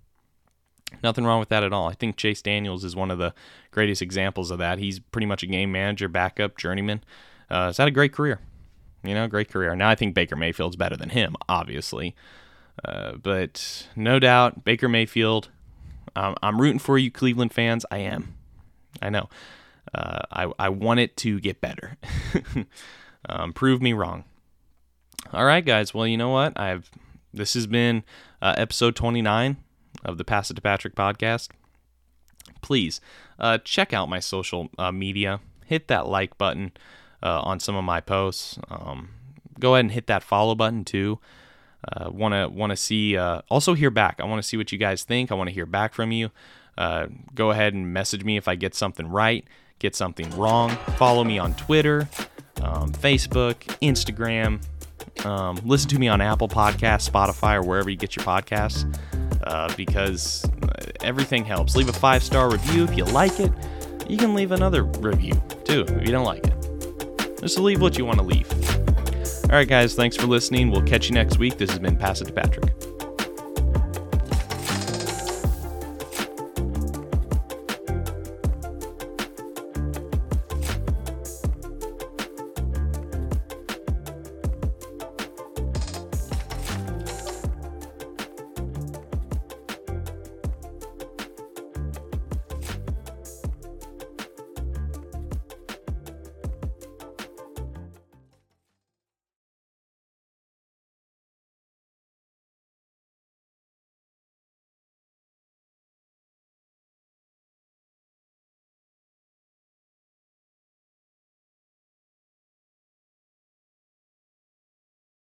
Nothing 1.02 1.24
wrong 1.24 1.38
with 1.38 1.48
that 1.50 1.62
at 1.62 1.72
all. 1.72 1.88
I 1.88 1.94
think 1.94 2.16
Chase 2.16 2.42
Daniels 2.42 2.82
is 2.82 2.96
one 2.96 3.12
of 3.12 3.18
the 3.18 3.34
greatest 3.70 4.02
examples 4.02 4.50
of 4.50 4.58
that. 4.58 4.78
He's 4.78 4.98
pretty 4.98 5.26
much 5.26 5.44
a 5.44 5.46
game 5.46 5.70
manager, 5.70 6.08
backup, 6.08 6.56
journeyman. 6.56 7.04
Uh, 7.48 7.68
he's 7.68 7.76
had 7.76 7.88
a 7.88 7.92
great 7.92 8.12
career. 8.12 8.40
You 9.02 9.14
know, 9.14 9.26
great 9.28 9.50
career. 9.50 9.74
Now 9.76 9.88
I 9.88 9.94
think 9.94 10.14
Baker 10.14 10.36
Mayfield's 10.36 10.76
better 10.76 10.96
than 10.96 11.10
him, 11.10 11.36
obviously. 11.48 12.14
Uh, 12.84 13.12
but 13.12 13.88
no 13.96 14.18
doubt, 14.18 14.64
Baker 14.64 14.88
Mayfield. 14.88 15.50
Um, 16.16 16.34
I'm 16.42 16.60
rooting 16.60 16.78
for 16.78 16.98
you, 16.98 17.10
Cleveland 17.10 17.52
fans. 17.52 17.84
I 17.90 17.98
am. 17.98 18.34
I 19.00 19.10
know. 19.10 19.28
Uh, 19.94 20.20
I, 20.30 20.52
I 20.58 20.68
want 20.68 21.00
it 21.00 21.16
to 21.18 21.40
get 21.40 21.60
better. 21.60 21.96
um, 23.28 23.52
prove 23.52 23.80
me 23.80 23.92
wrong. 23.92 24.24
All 25.32 25.44
right, 25.44 25.64
guys. 25.64 25.94
Well, 25.94 26.06
you 26.06 26.16
know 26.16 26.30
what? 26.30 26.58
I've 26.58 26.90
this 27.32 27.54
has 27.54 27.66
been 27.66 28.04
uh, 28.40 28.54
episode 28.56 28.96
29 28.96 29.58
of 30.04 30.18
the 30.18 30.24
Pass 30.24 30.50
It 30.50 30.54
to 30.54 30.62
Patrick 30.62 30.94
podcast. 30.94 31.50
Please 32.62 33.00
uh, 33.38 33.58
check 33.58 33.92
out 33.92 34.08
my 34.08 34.18
social 34.18 34.70
uh, 34.78 34.90
media. 34.90 35.40
Hit 35.66 35.88
that 35.88 36.06
like 36.06 36.38
button 36.38 36.72
uh, 37.22 37.40
on 37.40 37.60
some 37.60 37.76
of 37.76 37.84
my 37.84 38.00
posts. 38.00 38.58
Um, 38.70 39.10
go 39.58 39.74
ahead 39.74 39.84
and 39.84 39.92
hit 39.92 40.06
that 40.06 40.22
follow 40.22 40.54
button 40.54 40.84
too. 40.84 41.18
Want 42.10 42.34
to 42.34 42.48
want 42.48 42.70
to 42.70 42.76
see 42.76 43.16
uh, 43.16 43.42
also 43.48 43.74
hear 43.74 43.90
back. 43.90 44.20
I 44.20 44.24
want 44.24 44.42
to 44.42 44.46
see 44.46 44.56
what 44.56 44.72
you 44.72 44.78
guys 44.78 45.04
think. 45.04 45.32
I 45.32 45.34
want 45.34 45.48
to 45.48 45.54
hear 45.54 45.64
back 45.66 45.94
from 45.94 46.12
you. 46.12 46.30
Uh, 46.76 47.06
go 47.34 47.50
ahead 47.50 47.72
and 47.72 47.92
message 47.92 48.24
me 48.24 48.36
if 48.36 48.46
I 48.46 48.54
get 48.54 48.74
something 48.74 49.08
right 49.08 49.46
get 49.78 49.94
something 49.94 50.28
wrong, 50.36 50.70
follow 50.96 51.24
me 51.24 51.38
on 51.38 51.54
Twitter, 51.54 52.08
um, 52.62 52.92
Facebook, 52.92 53.56
Instagram. 53.80 54.64
Um, 55.24 55.60
listen 55.64 55.88
to 55.90 55.98
me 55.98 56.08
on 56.08 56.20
Apple 56.20 56.48
Podcasts, 56.48 57.10
Spotify, 57.10 57.56
or 57.56 57.62
wherever 57.62 57.90
you 57.90 57.96
get 57.96 58.16
your 58.16 58.24
podcasts 58.24 58.84
uh, 59.44 59.72
because 59.76 60.44
everything 61.02 61.44
helps. 61.44 61.76
Leave 61.76 61.88
a 61.88 61.92
five 61.92 62.22
star 62.22 62.50
review 62.50 62.84
if 62.84 62.96
you 62.96 63.04
like 63.04 63.38
it. 63.40 63.52
you 64.08 64.16
can 64.16 64.34
leave 64.34 64.52
another 64.52 64.84
review 64.84 65.34
too 65.64 65.82
if 65.82 66.06
you 66.06 66.12
don't 66.12 66.24
like 66.24 66.46
it. 66.46 66.57
Just 67.40 67.58
leave 67.58 67.80
what 67.80 67.96
you 67.98 68.04
want 68.04 68.18
to 68.18 68.24
leave. 68.24 68.50
All 69.44 69.56
right, 69.56 69.68
guys, 69.68 69.94
thanks 69.94 70.16
for 70.16 70.26
listening. 70.26 70.70
We'll 70.70 70.82
catch 70.82 71.08
you 71.08 71.14
next 71.14 71.38
week. 71.38 71.56
This 71.56 71.70
has 71.70 71.78
been 71.78 71.96
Pass 71.96 72.20
It 72.20 72.26
to 72.26 72.32
Patrick. 72.32 72.77